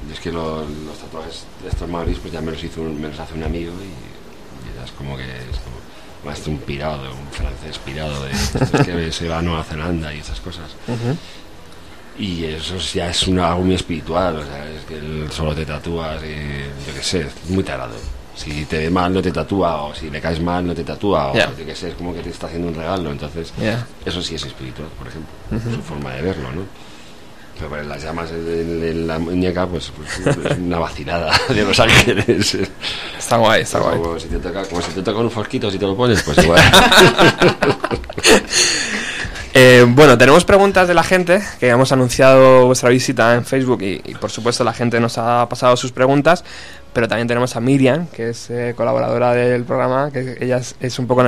[0.08, 3.00] Y es que lo- los tatuajes de estos maoris, pues ya me los, hizo un-
[3.00, 5.76] me los hace un amigo y, y ya es como que es como
[6.24, 10.40] más un pirado, un francés pirado de que se va a Nueva Zelanda y esas
[10.40, 10.70] cosas.
[12.18, 15.64] Y eso ya es una, algo muy espiritual, o sea, es que el- solo te
[15.66, 17.94] tatúas y yo qué sé, es muy tarado.
[18.34, 21.32] Si te ve mal no te tatúa, o si le caes mal no te tatúa,
[21.32, 23.86] o yo qué sé, es como que te está haciendo un regalo, entonces Ya.
[24.04, 25.76] eso sí es espiritual, por ejemplo, Ujú.
[25.76, 26.62] su forma de verlo, ¿no?
[27.56, 32.56] Pero bueno, las llamas en, la muñeca, pues, pues, es una vacilada de los ángeles.
[33.18, 33.98] Está guay, está guay.
[33.98, 36.38] Como si te toca, como si te toca un fosquito si te lo pones, pues
[36.38, 36.60] igual.
[39.54, 44.00] Eh, bueno, tenemos preguntas de la gente, que hemos anunciado vuestra visita en Facebook y,
[44.02, 46.42] y, por supuesto la gente nos ha pasado sus preguntas,
[46.92, 50.98] pero también tenemos a Miriam, que es eh, colaboradora del programa, que ella es, es
[50.98, 51.24] un poco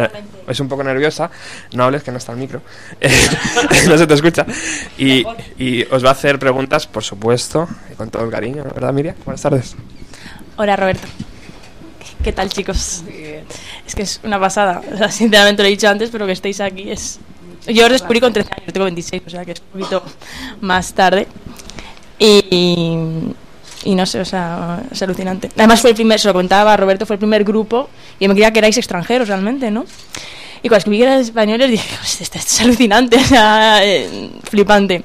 [0.49, 1.31] es un poco nerviosa,
[1.73, 2.63] no hables que no está el micro,
[3.01, 3.11] Eh,
[3.89, 4.47] no se te escucha,
[4.99, 5.25] y,
[5.59, 9.17] y os va a hacer preguntas, por supuesto, con todo el cariño, ¿verdad Miriam?
[9.25, 9.77] Buenas tardes.
[10.57, 11.09] Hola Roberto.
[12.25, 13.05] ¿Qué tal chicos?
[13.87, 14.81] Es que es una pasada.
[14.93, 17.21] O sea, sinceramente lo he dicho antes, pero que estéis aquí es...
[17.67, 20.03] Yo os descubrí con 13 años, yo tengo 26, o sea que es un poquito
[20.63, 21.27] más tarde.
[22.19, 23.35] Y,
[23.85, 25.51] y no sé, o sea, es alucinante.
[25.57, 28.35] Además fue el primer, se lo contaba a Roberto, fue el primer grupo y me
[28.35, 29.85] creía que erais extranjeros realmente, ¿no?
[30.63, 35.05] Y cuando escribí que eran españoles dije, "Hostia, esto, es alucinante, o sea, eh, flipante.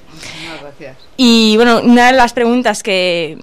[0.62, 0.98] Gracias.
[1.18, 3.38] Y bueno, una de las preguntas que,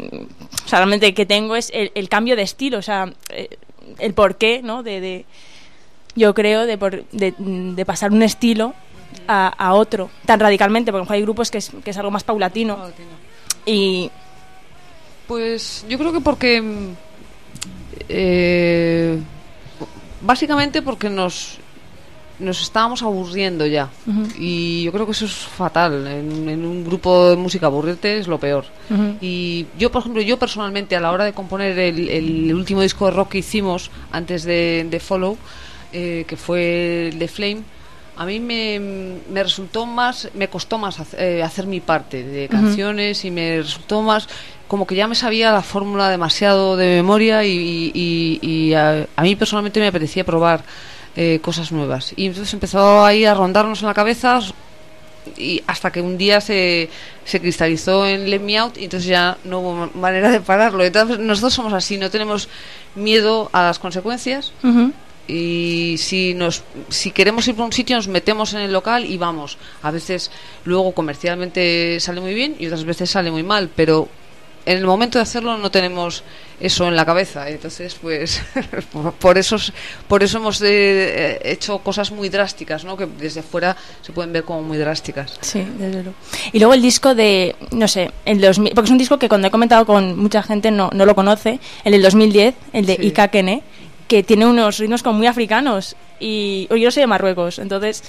[0.65, 3.49] o sea, realmente que tengo es el, el cambio de estilo, o sea, eh,
[3.99, 4.83] el porqué, ¿no?
[4.83, 5.25] De, de-
[6.15, 8.73] yo creo, de, por- de, de pasar un estilo
[9.29, 12.79] a, a otro tan radicalmente, porque hay grupos que es, que es algo más paulatino.
[13.67, 14.11] Y
[15.27, 16.63] Pues yo creo que porque.
[18.09, 19.19] eh,
[20.23, 21.59] básicamente porque nos.
[22.39, 23.89] Nos estábamos aburriendo ya.
[24.39, 26.07] Y yo creo que eso es fatal.
[26.07, 28.67] En, en un grupo de música aburrirte es lo peor.
[29.23, 33.07] Y yo, por ejemplo, yo personalmente a la hora de componer el, el último disco
[33.07, 35.39] de rock que hicimos antes de, de Follow,
[35.95, 37.63] eh, que fue el de Flame,
[38.17, 38.81] a mí me,
[39.31, 43.59] me resultó más, me costó más hacer, eh, hacer mi parte de canciones y me
[43.63, 44.29] resultó más
[44.69, 47.93] como que ya me sabía la fórmula demasiado de memoria y, y-
[48.43, 50.65] y- y a, a mí personalmente me apetecía probar
[51.15, 52.13] eh, cosas nuevas.
[52.17, 54.41] Y entonces empezó ahí a rondarnos en la cabeza
[55.37, 56.89] y hasta que un día se,
[57.25, 60.85] se cristalizó en Let Me Out y entonces ya no hubo ma- manera de pararlo.
[60.85, 62.49] Entonces nosotros somos así, no tenemos
[62.95, 64.53] miedo a las consecuencias.
[65.29, 69.17] Y si nos si queremos ir por un sitio nos metemos en el local y
[69.19, 69.59] vamos.
[69.83, 70.31] A veces
[70.65, 74.09] luego comercialmente sale muy bien y otras veces sale muy mal, pero
[74.65, 76.25] en el momento de hacerlo no tenemos
[76.59, 77.49] eso en la cabeza.
[77.49, 78.41] Entonces, pues
[79.21, 79.73] por- eso es-
[80.09, 82.97] por eso hemos eh, hecho cosas muy drásticas, ¿no?
[82.97, 85.39] Que desde fuera se pueden ver como muy drásticas.
[85.41, 86.15] Sí, desde luego.
[86.53, 89.47] Y luego el disco de, no sé, el 2000, porque es un disco que cuando
[89.49, 93.07] he comentado con mucha gente no, no lo conoce, el del 2010, el de Sí.
[93.07, 93.63] Ika Kene,
[94.09, 95.97] que tiene unos ritmos como muy africanos.
[96.19, 98.03] Y yo soy de Marruecos, entonces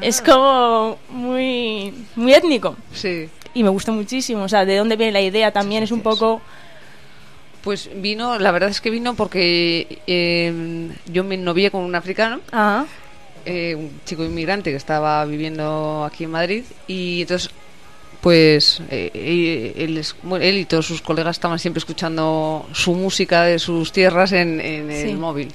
[0.00, 2.76] es como muy, muy étnico.
[2.92, 3.28] Sí.
[3.54, 6.40] Y me gusta muchísimo, o sea, de dónde viene la idea también es un poco...
[7.62, 12.40] Pues vino, la verdad es que vino porque eh, yo me novié con un africano,
[12.50, 12.84] Ah,
[13.44, 17.50] eh, un chico inmigrante que estaba viviendo aquí en Madrid, y entonces
[18.22, 20.00] pues eh, eh, él,
[20.40, 24.90] él y todos sus colegas estaban siempre escuchando su música de sus tierras en, en
[24.90, 25.48] el móvil.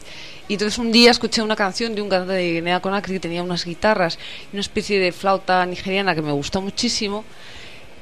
[0.49, 3.41] Y entonces un día escuché una canción de un cantante de Guinea Conakry que tenía
[3.41, 4.19] unas guitarras
[4.51, 7.23] y una especie de flauta nigeriana que me gustó muchísimo.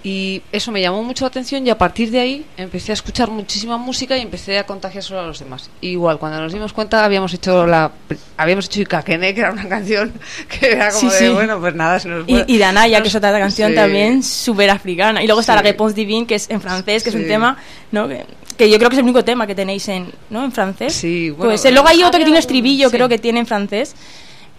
[0.08, 3.32] Y eso me llamó mucho la atención y a partir de ahí empecé a escuchar
[3.32, 5.72] muchísima música y empecé a contagiárselo a los demás.
[5.82, 7.92] Igual, cuando nos dimos cuenta habíamos hecho la
[8.38, 10.14] habíamos hecho Ikakene, que era una canción
[10.60, 11.34] que era como Sí, de, sí.
[11.34, 13.76] bueno, pues nada, se nos Y, fue- y Danaya, nos- que es otra canción sí.
[13.76, 15.24] también súper africana.
[15.24, 17.58] Y luego está la Réponse Divine, que es en francés, que es un tema
[17.92, 18.08] ¿no?
[18.08, 18.28] que,
[18.58, 20.46] que yo creo que es el único tema que tenéis en, ¿no?
[20.46, 20.94] en francés.
[20.94, 23.96] Sí, bueno, pues, eh, luego hay otro que tiene estribillo, creo que tiene en francés.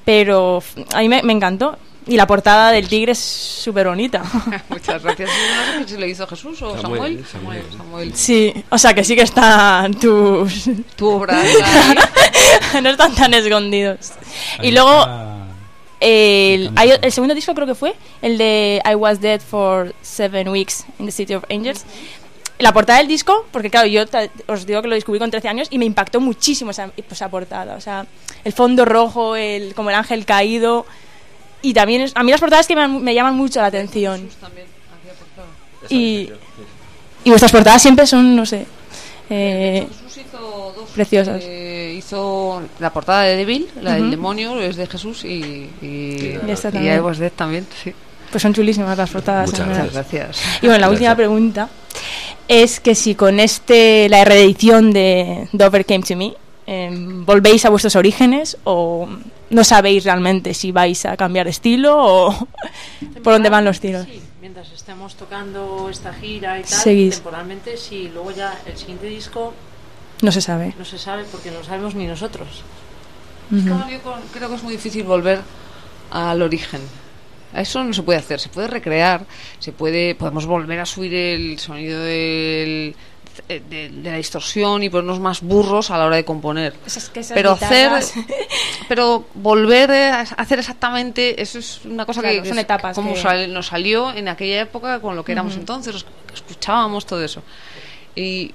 [0.04, 1.78] Pero a mí me, me encantó.
[2.08, 4.22] Y la portada del tigre es súper bonita.
[4.68, 5.28] Muchas gracias.
[5.74, 7.24] No sé si lo hizo Jesús o Samuel, Samuel.
[7.26, 7.64] Samuel.
[7.76, 8.14] Samuel.
[8.14, 10.70] Sí, o sea que sí que están tus...
[10.94, 11.40] Tu obra.
[11.40, 11.52] ahí.
[12.82, 14.12] no están tan escondidos.
[14.58, 15.00] Ahí Y luego...
[15.00, 15.32] está.
[15.98, 20.48] El, hay- el segundo disco creo que fue el de I Was Dead for Seven
[20.50, 21.84] Weeks in the City of Angels.
[22.58, 24.04] La portada del disco, porque claro, yo
[24.46, 27.76] os digo que lo descubrí con 13 años y me impactó muchísimo esa, esa portada.
[27.76, 28.06] O sea,
[28.44, 30.86] el fondo rojo, el, como el ángel caído.
[31.62, 34.28] Y también, es- a mí las portadas que me, me llaman mucho la atención.
[35.88, 36.30] Y,
[37.24, 38.66] y vuestras portadas siempre son, no sé,
[39.30, 40.90] eh, Jesús hizo dos.
[40.90, 41.42] preciosas.
[41.44, 45.70] Eh, hizo la portada de Devil, la del demonio, es de Jesús y.
[45.82, 46.96] Y, Y esta y también.
[46.96, 47.92] I Was Dead también, sí.
[48.30, 49.50] Pues son chulísimas las portadas.
[49.50, 50.40] Muchas gracias.
[50.60, 51.16] Y bueno, la última Gracias.
[51.16, 51.68] pregunta
[52.48, 56.34] es que si con este la reedición de Dover Came to Me
[56.66, 59.08] em, volvéis a vuestros orígenes o
[59.50, 62.48] no sabéis realmente si vais a cambiar de estilo o
[63.22, 64.04] por dónde van los tiros.
[64.06, 67.14] Sí, mientras estemos tocando esta gira y tal, Seguís.
[67.16, 68.10] temporalmente, sí.
[68.12, 69.52] Luego ya el siguiente disco
[70.22, 70.74] No se sabe.
[70.78, 72.62] no se sabe porque no lo sabemos ni nosotros.
[73.50, 73.72] Ujú.
[73.72, 75.40] ahora yo con- creo que es muy difícil volver
[76.10, 76.80] al origen.
[77.54, 79.24] A Eso no se puede hacer, se puede recrear,
[79.60, 82.94] se puede, podemos volver a subir el sonido del-
[83.48, 86.74] de, de- de la distorsión y ponernos más burros a la hora de componer.
[86.86, 87.92] Esas- que esas Pero hacer,
[88.88, 93.14] pero volver a hacer exactamente, eso es una cosa Claro, que son es etapas como
[93.14, 97.06] que- sal- nos salió en aquella época con lo que éramos entonces, los que escuchábamos
[97.06, 97.42] todo eso.
[98.14, 98.52] Y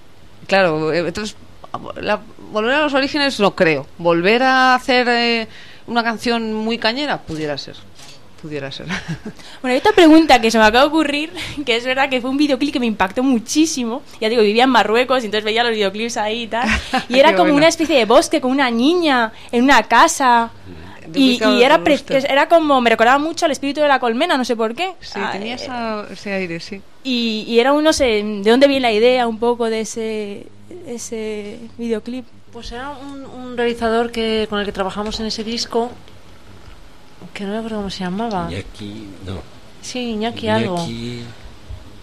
[0.48, 1.36] claro, eh, entonces
[2.02, 2.20] la-
[2.52, 3.88] volver a los orígenes no creo.
[3.98, 5.48] Volver a hacer eh,
[5.88, 7.76] una canción muy cañera pudiera ser.
[8.42, 8.88] Pudiera ser.
[9.62, 11.32] Bueno, hay otra pregunta que se me acaba de ocurrir,
[11.66, 14.02] que es verdad que fue un videoclip que me impactó muchísimo.
[14.20, 16.68] Ya digo, vivía en Marruecos y entonces veía los videoclips ahí y tal.
[17.10, 17.58] Y era como bueno.
[17.58, 20.50] una especie de bosque con una niña en una casa.
[21.14, 21.82] Y, y era,
[22.30, 24.94] era como, me recordaba mucho al espíritu de la colmena, no sé por qué.
[25.02, 26.82] Sí, Ah, tenía eh, esa- ese aire, sí.
[27.04, 30.48] y, y era no sé, de dónde viene la idea un poco de ese,
[30.88, 32.26] ese videoclip.
[32.54, 35.92] Pues era un, un realizador que con el que trabajamos en ese disco,
[37.34, 38.48] que no me acuerdo cómo se llamaba.
[38.50, 39.42] Iñaki, no.
[39.82, 40.78] Sí, Iñaki algo.
[40.78, 41.24] Iñaki-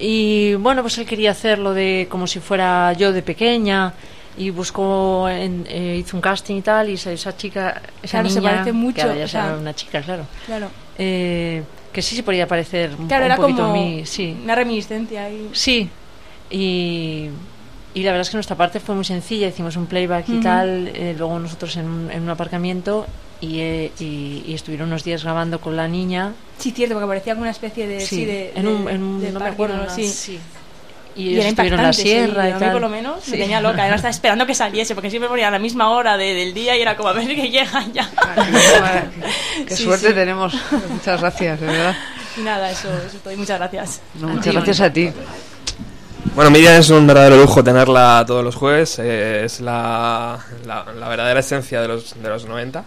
[0.01, 3.93] Y bueno, pues él quería hacerlo de como si fuera yo de pequeña
[4.37, 8.31] y buscó, en- eh, hizo un casting y tal, y esa, esa chica, esa Claro,
[8.31, 12.47] se parece mucho, que o sea, una chica, claro, Claro, eh, que sí se podría
[12.47, 14.37] parecer un, claro un era poquito como a mí, sí.
[14.45, 15.49] una reminiscencia ahí.
[15.53, 15.91] Sí,
[16.51, 17.29] y,
[17.95, 20.89] y la verdad es que nuestra parte fue muy sencilla, hicimos un playback y tal,
[20.95, 23.07] eh, luego nosotros en, un- en un aparcamiento
[23.41, 26.33] y, eh, y, y estuvieron unos días grabando con la niña.
[26.59, 28.01] Sí, cierto, porque parecía como una especie de...
[28.01, 29.83] Sí, Sí, de, en un, de- en un- de no me acuerdo, ¿no?
[29.85, 30.09] una- Sí.
[30.09, 30.39] sí.
[31.17, 32.73] Y, Y era estuvieron en la impactante, sí, sierra y a mí tal.
[32.73, 33.83] por lo menos me tenía loca.
[33.83, 36.77] Además estaba esperando que saliese, porque siempre ponía a la misma hora de- del día
[36.77, 38.09] y era como a ver que llegan ya.
[39.67, 40.15] Qué Sí, suerte sí.
[40.15, 40.55] tenemos.
[40.91, 41.97] Muchas gracias, de verdad.
[42.37, 43.33] Y nada, eso, eso es todo.
[43.35, 44.01] Y muchas gracias.
[44.15, 45.11] No, muchas gracias a ti.
[46.37, 48.99] Bueno, Miriam es un verdadero lujo tenerla todos los jueves.
[49.01, 52.85] eh, es la, la, la verdadera esencia de los, de los 90.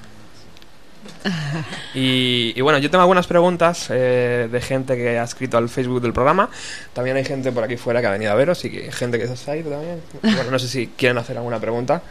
[1.93, 6.01] Y, y bueno, yo tengo algunas preguntas eh, de gente que ha escrito al Facebook
[6.01, 6.49] del programa.
[6.93, 9.28] También hay gente por aquí fuera que ha venido a veros y que, gente que
[9.36, 10.01] se ha ido también.
[10.22, 12.01] Bueno, no sé si quieren hacer alguna pregunta.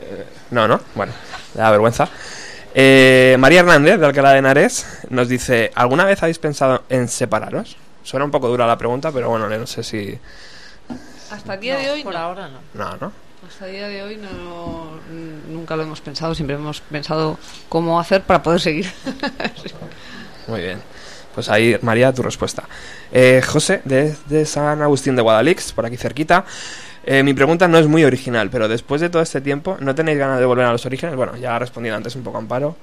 [0.00, 0.80] Eh, no, no.
[0.94, 1.12] Bueno,
[1.54, 2.08] da vergüenza.
[2.72, 7.76] Eh, María Hernández, de Alcalá de Henares, nos dice: ¿Alguna vez habéis pensado en separaros?
[8.04, 10.16] Suena un poco dura la pregunta, pero bueno, no sé si.
[11.32, 12.18] Hasta el día No, de hoy por no.
[12.20, 12.60] ahora no.
[12.74, 13.12] No, ¿no?
[13.46, 14.18] Hasta el día de hoy
[15.48, 17.38] nunca lo hemos pensado, siempre hemos pensado
[17.68, 18.86] cómo hacer para poder seguir.
[20.46, 20.78] Muy bien.
[21.34, 22.64] Pues ahí, María, tu respuesta.
[23.12, 26.44] Eh, José, desde San Agustín de Guadalix, por aquí cerquita.
[27.04, 30.18] Eh, mi pregunta no es muy original, pero después de todo este tiempo, ¿no tenéis
[30.18, 31.16] ganas de volver a los orígenes?
[31.16, 32.76] Bueno, ya respondido antes un poco Amparo.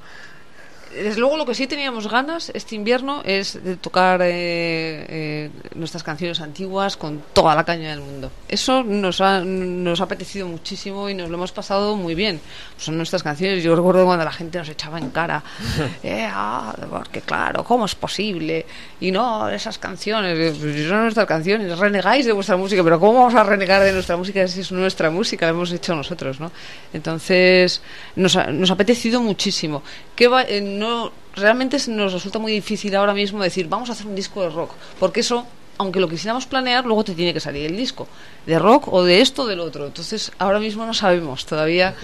[1.04, 6.04] Desde luego lo que sí teníamos ganas este invierno es de tocar eh, eh, nuestras
[6.04, 8.32] canciones antiguas con toda la caña del mundo.
[8.48, 12.40] Eso nos ha, nos ha apetecido muchísimo y nos lo hemos pasado muy bien.
[12.78, 13.64] Son nuestras canciones.
[13.64, 15.44] Yo recuerdo cuando la gente nos echaba en cara,
[16.04, 18.66] eh, ah, porque claro, ¿cómo es posible?
[19.00, 23.36] Y no, esas canciones, pues son nuestras canciones, renegáis de vuestra música, pero ¿cómo vamos
[23.36, 25.46] a renegar de nuestra música si es nuestra música?
[25.46, 26.52] La hemos hecho nosotros, ¿no?
[26.94, 27.82] Entonces,
[28.16, 29.84] nos ha, nos ha apetecido muchísimo.
[30.16, 33.94] Que va- eh, no, realmente se nos resulta muy difícil ahora mismo decir, vamos a
[33.94, 35.46] hacer un disco de rock, porque eso,
[35.78, 38.08] aunque lo quisiéramos planear, luego te tiene que salir el disco,
[38.46, 39.86] de rock o de esto o del otro.
[39.86, 41.96] Entonces, ahora mismo no sabemos todavía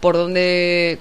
[0.00, 0.98] por dónde,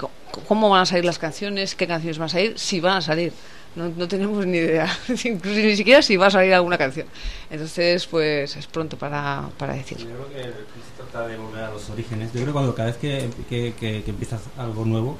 [0.47, 3.31] cómo van a salir las canciones, qué canciones van a salir, si van a salir.
[3.75, 4.87] No, no tenemos ni idea,
[5.23, 7.05] incluso ni siquiera si va a salir alguna canción.
[7.51, 9.99] Entonces, pues es pronto para, para decir.
[9.99, 12.29] Yo creo que se trata de volver a los orígenes.
[12.29, 15.15] Yo creo que cuando cada vez que, que, que- que empiezas algo nuevo,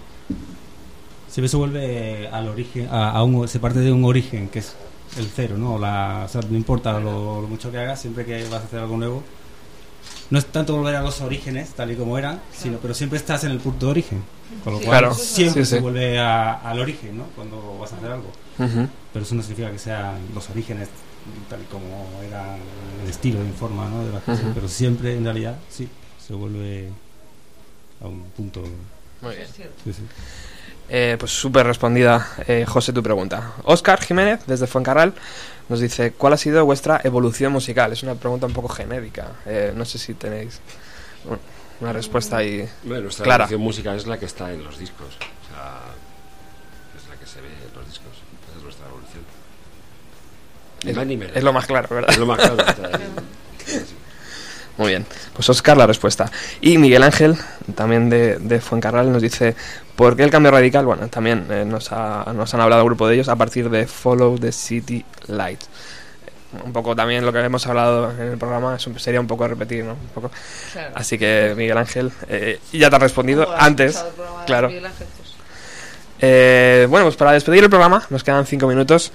[1.37, 4.73] siempre se vuelve al origen, a, a un, se parte de un origen que es
[5.19, 5.77] el cero, ¿no?
[5.77, 8.79] La, o sea, no importa lo, lo mucho que hagas, siempre que vas a hacer
[8.79, 9.21] algo nuevo,
[10.31, 13.43] no es tanto volver a los orígenes, tal y como eran, sino pero siempre estás
[13.43, 14.23] en el punto de origen.
[14.63, 14.85] Con lo Sí.
[14.85, 15.13] cual Claro.
[15.13, 17.25] siempre Sí, se vuelve a- al origen, ¿no?
[17.35, 18.31] Cuando vas a hacer algo.
[18.57, 20.89] Pero eso no significa que sean los orígenes
[21.51, 22.55] tal y como era
[23.03, 23.99] el estilo en forma ¿no?
[24.03, 24.53] de Ujú.
[24.55, 25.87] pero siempre en realidad sí
[26.25, 26.89] se vuelve
[28.01, 28.63] a un punto.
[29.21, 29.47] Muy bien.
[29.55, 30.01] Sí, sí.
[30.89, 33.53] Eh, pues súper respondida, eh, José, tu pregunta.
[33.63, 35.13] Oscar Jiménez, desde Fuencarral,
[35.67, 37.91] nos dice, ¿cuál ha sido vuestra evolución musical?
[37.91, 39.33] Es una pregunta un poco genérica.
[39.45, 40.61] Eh, no sé si tenéis
[41.25, 41.39] un-
[41.81, 43.43] una respuesta ahí Bueno, nuestra clara.
[43.43, 45.07] evolución musical es la que está en los discos.
[45.17, 45.79] O sea,
[46.97, 48.13] es la que se ve en los discos.
[48.47, 49.23] Esa es nuestra evolución.
[50.83, 51.35] Ni Es- más ni menos.
[51.35, 52.11] es lo más claro, ¿verdad?
[52.11, 52.55] Es lo más claro.
[54.77, 56.31] Muy bien, pues Oscar la respuesta.
[56.61, 57.35] Y Miguel Ángel,
[57.75, 59.55] también de, de Fuencarral, nos dice,
[59.95, 60.85] ¿por qué el cambio radical?
[60.85, 63.87] Bueno, también eh, nos, ha- nos han hablado un grupo de ellos a partir de
[63.87, 65.61] Follow the City Light.
[66.63, 69.47] Un poco también lo que hemos hablado en el programa es un- sería un poco
[69.47, 69.93] repetir, ¿no?
[69.93, 70.31] Un poco.
[70.71, 70.91] Claro.
[70.95, 74.05] Así que Miguel Ángel, eh, ya te ha respondido ¿Cómo has antes,
[74.45, 74.69] claro.
[74.69, 74.83] Pues,
[76.19, 79.11] Eh, bueno, pues para despedir el programa, nos quedan cinco minutos.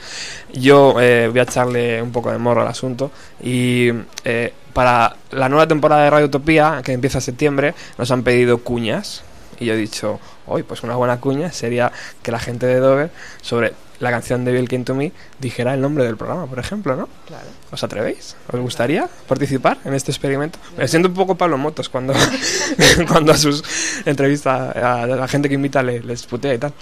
[0.53, 3.11] Yo eh, voy a echarle un poco de morro al asunto.
[3.43, 3.91] Y
[4.25, 8.59] eh, para la nueva temporada de Radio Utopía, que empieza en septiembre, nos han pedido
[8.59, 9.23] cuñas.
[9.61, 11.93] Y yo he dicho, hoy, pues una buena cuña sería
[12.23, 13.11] que la gente de Dover,
[13.41, 16.97] sobre la canción de Bill Came to Me, dijera el nombre del programa, por ejemplo,
[16.97, 17.09] ¿no?
[17.27, 17.45] Claro.
[17.71, 18.35] ¿Os atrevéis?
[18.53, 20.59] ¿Os gustaría participar en este experimento?
[20.77, 22.13] Me siento un poco Pablo Motos cuando,
[23.09, 23.63] cuando a sus
[24.05, 26.73] entrevistas a la gente que invita le, les putea y tal.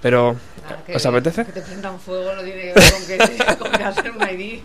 [0.00, 0.36] Pero,
[0.86, 1.44] que- ¿os apetece?
[1.46, 4.60] Que te prendan fuego no tiene que ver con que, con que hacer un ID.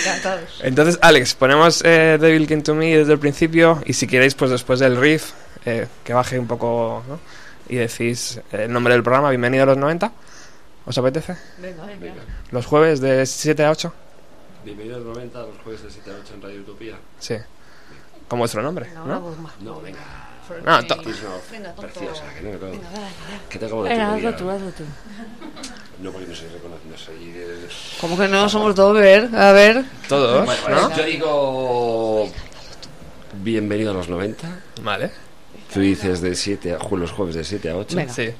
[0.00, 0.60] Encantados.
[0.62, 4.50] Entonces, Alex, ponemos eh, Devil Came to Me desde el principio y si queréis, pues
[4.52, 5.32] después del riff,
[5.66, 7.18] eh, que baje un poco ¿no?
[7.68, 10.12] y decís el nombre del programa, bienvenido a los 90.
[10.84, 11.36] ¿Os apetece?
[11.58, 12.22] Venga, venga.
[12.50, 13.92] Los jueves de 7 a 8.
[14.64, 16.96] Bienvenidos a los 90, los jueves de 7 a 8 en Radio Utopía.
[17.20, 17.36] Sí.
[18.28, 19.20] Con vuestro nombre, ¿no?
[19.36, 19.52] más.
[19.60, 19.98] No, venga.
[20.64, 20.96] No, to-
[21.50, 22.24] Venga, preciosa.
[22.34, 22.80] Que no, no.
[23.48, 24.84] Que te acabo de Venga, hazlo tú, hazlo tú.
[26.02, 27.32] No, porque no soy reconocido, no soy...
[27.36, 27.68] eh,
[28.00, 28.48] ¿Cómo que no?
[28.48, 29.34] Somos Dover.
[29.36, 29.84] A ver.
[30.08, 30.96] Todos, Bueno, ¿no?
[30.96, 32.30] yo digo...
[33.34, 34.48] Bienvenido a los 90.
[34.82, 35.10] Vale.
[35.72, 37.96] Tú dices de 7 a, los jueves de 7 a 8.
[37.96, 38.12] Venga.
[38.12, 38.30] Sí.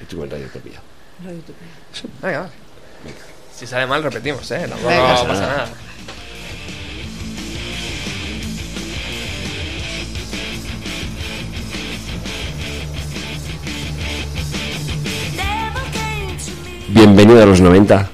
[0.00, 0.80] Y tú en Radio Utopía.
[2.22, 2.52] Venga, vale.
[3.56, 4.66] Si sale mal, repetimos, ¿eh?
[4.68, 5.26] Tampoco Venga.
[5.26, 5.68] pasa nada.
[16.88, 18.08] Bienvenido a los 90.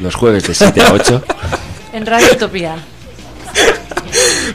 [0.00, 1.24] Los jueves de 7 a 8.
[1.90, 2.76] En Radio Utopía.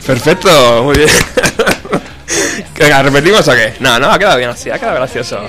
[0.05, 1.09] Perfecto, muy bien.
[3.03, 3.73] ¿repetimos o qué?
[3.79, 5.41] No, no, ha quedado bien así, ha quedado gracioso.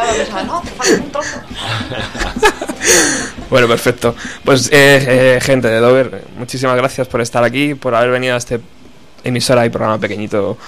[0.00, 1.40] Pensaba, no, te falta un trozo.
[3.50, 4.14] Bueno, perfecto.
[4.44, 8.36] Pues, eh, eh, gente de Dover, muchísimas gracias por estar aquí, por haber venido a
[8.36, 8.60] este
[9.24, 10.58] emisora y programa pequeñito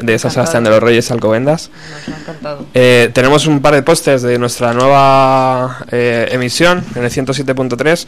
[0.00, 1.70] de San Sebastián de los Reyes Alcobendas.
[2.06, 2.66] Nos ha encantado.
[2.74, 8.06] Eh, tenemos un par de pósters de nuestra nueva eh, emisión en el 107.3.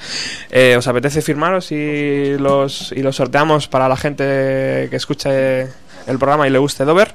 [0.51, 6.19] Eh, ¿Os apetece firmaros y los, y los sorteamos para la gente que escuche el
[6.19, 7.15] programa y le guste Dover?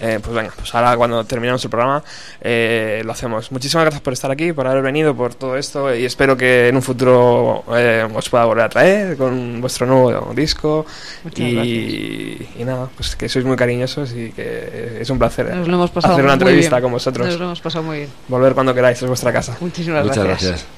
[0.00, 2.02] Eh, pues venga, pues ahora cuando terminemos el programa
[2.40, 3.50] eh, lo hacemos.
[3.50, 6.76] Muchísimas gracias por estar aquí, por haber venido, por todo esto y espero que en
[6.76, 10.84] un futuro eh, os pueda volver a traer con vuestro nuevo disco
[11.24, 15.68] Muchas y, y nada, pues que sois muy cariñosos y que es un placer Nos
[15.68, 16.82] lo hemos pasado hacer una muy entrevista bien.
[16.82, 17.26] con vosotros.
[17.26, 18.10] Nos lo hemos pasado muy bien.
[18.28, 19.56] Volver cuando queráis, es vuestra casa.
[19.60, 20.50] Muchísimas Muchas gracias.
[20.50, 20.75] gracias.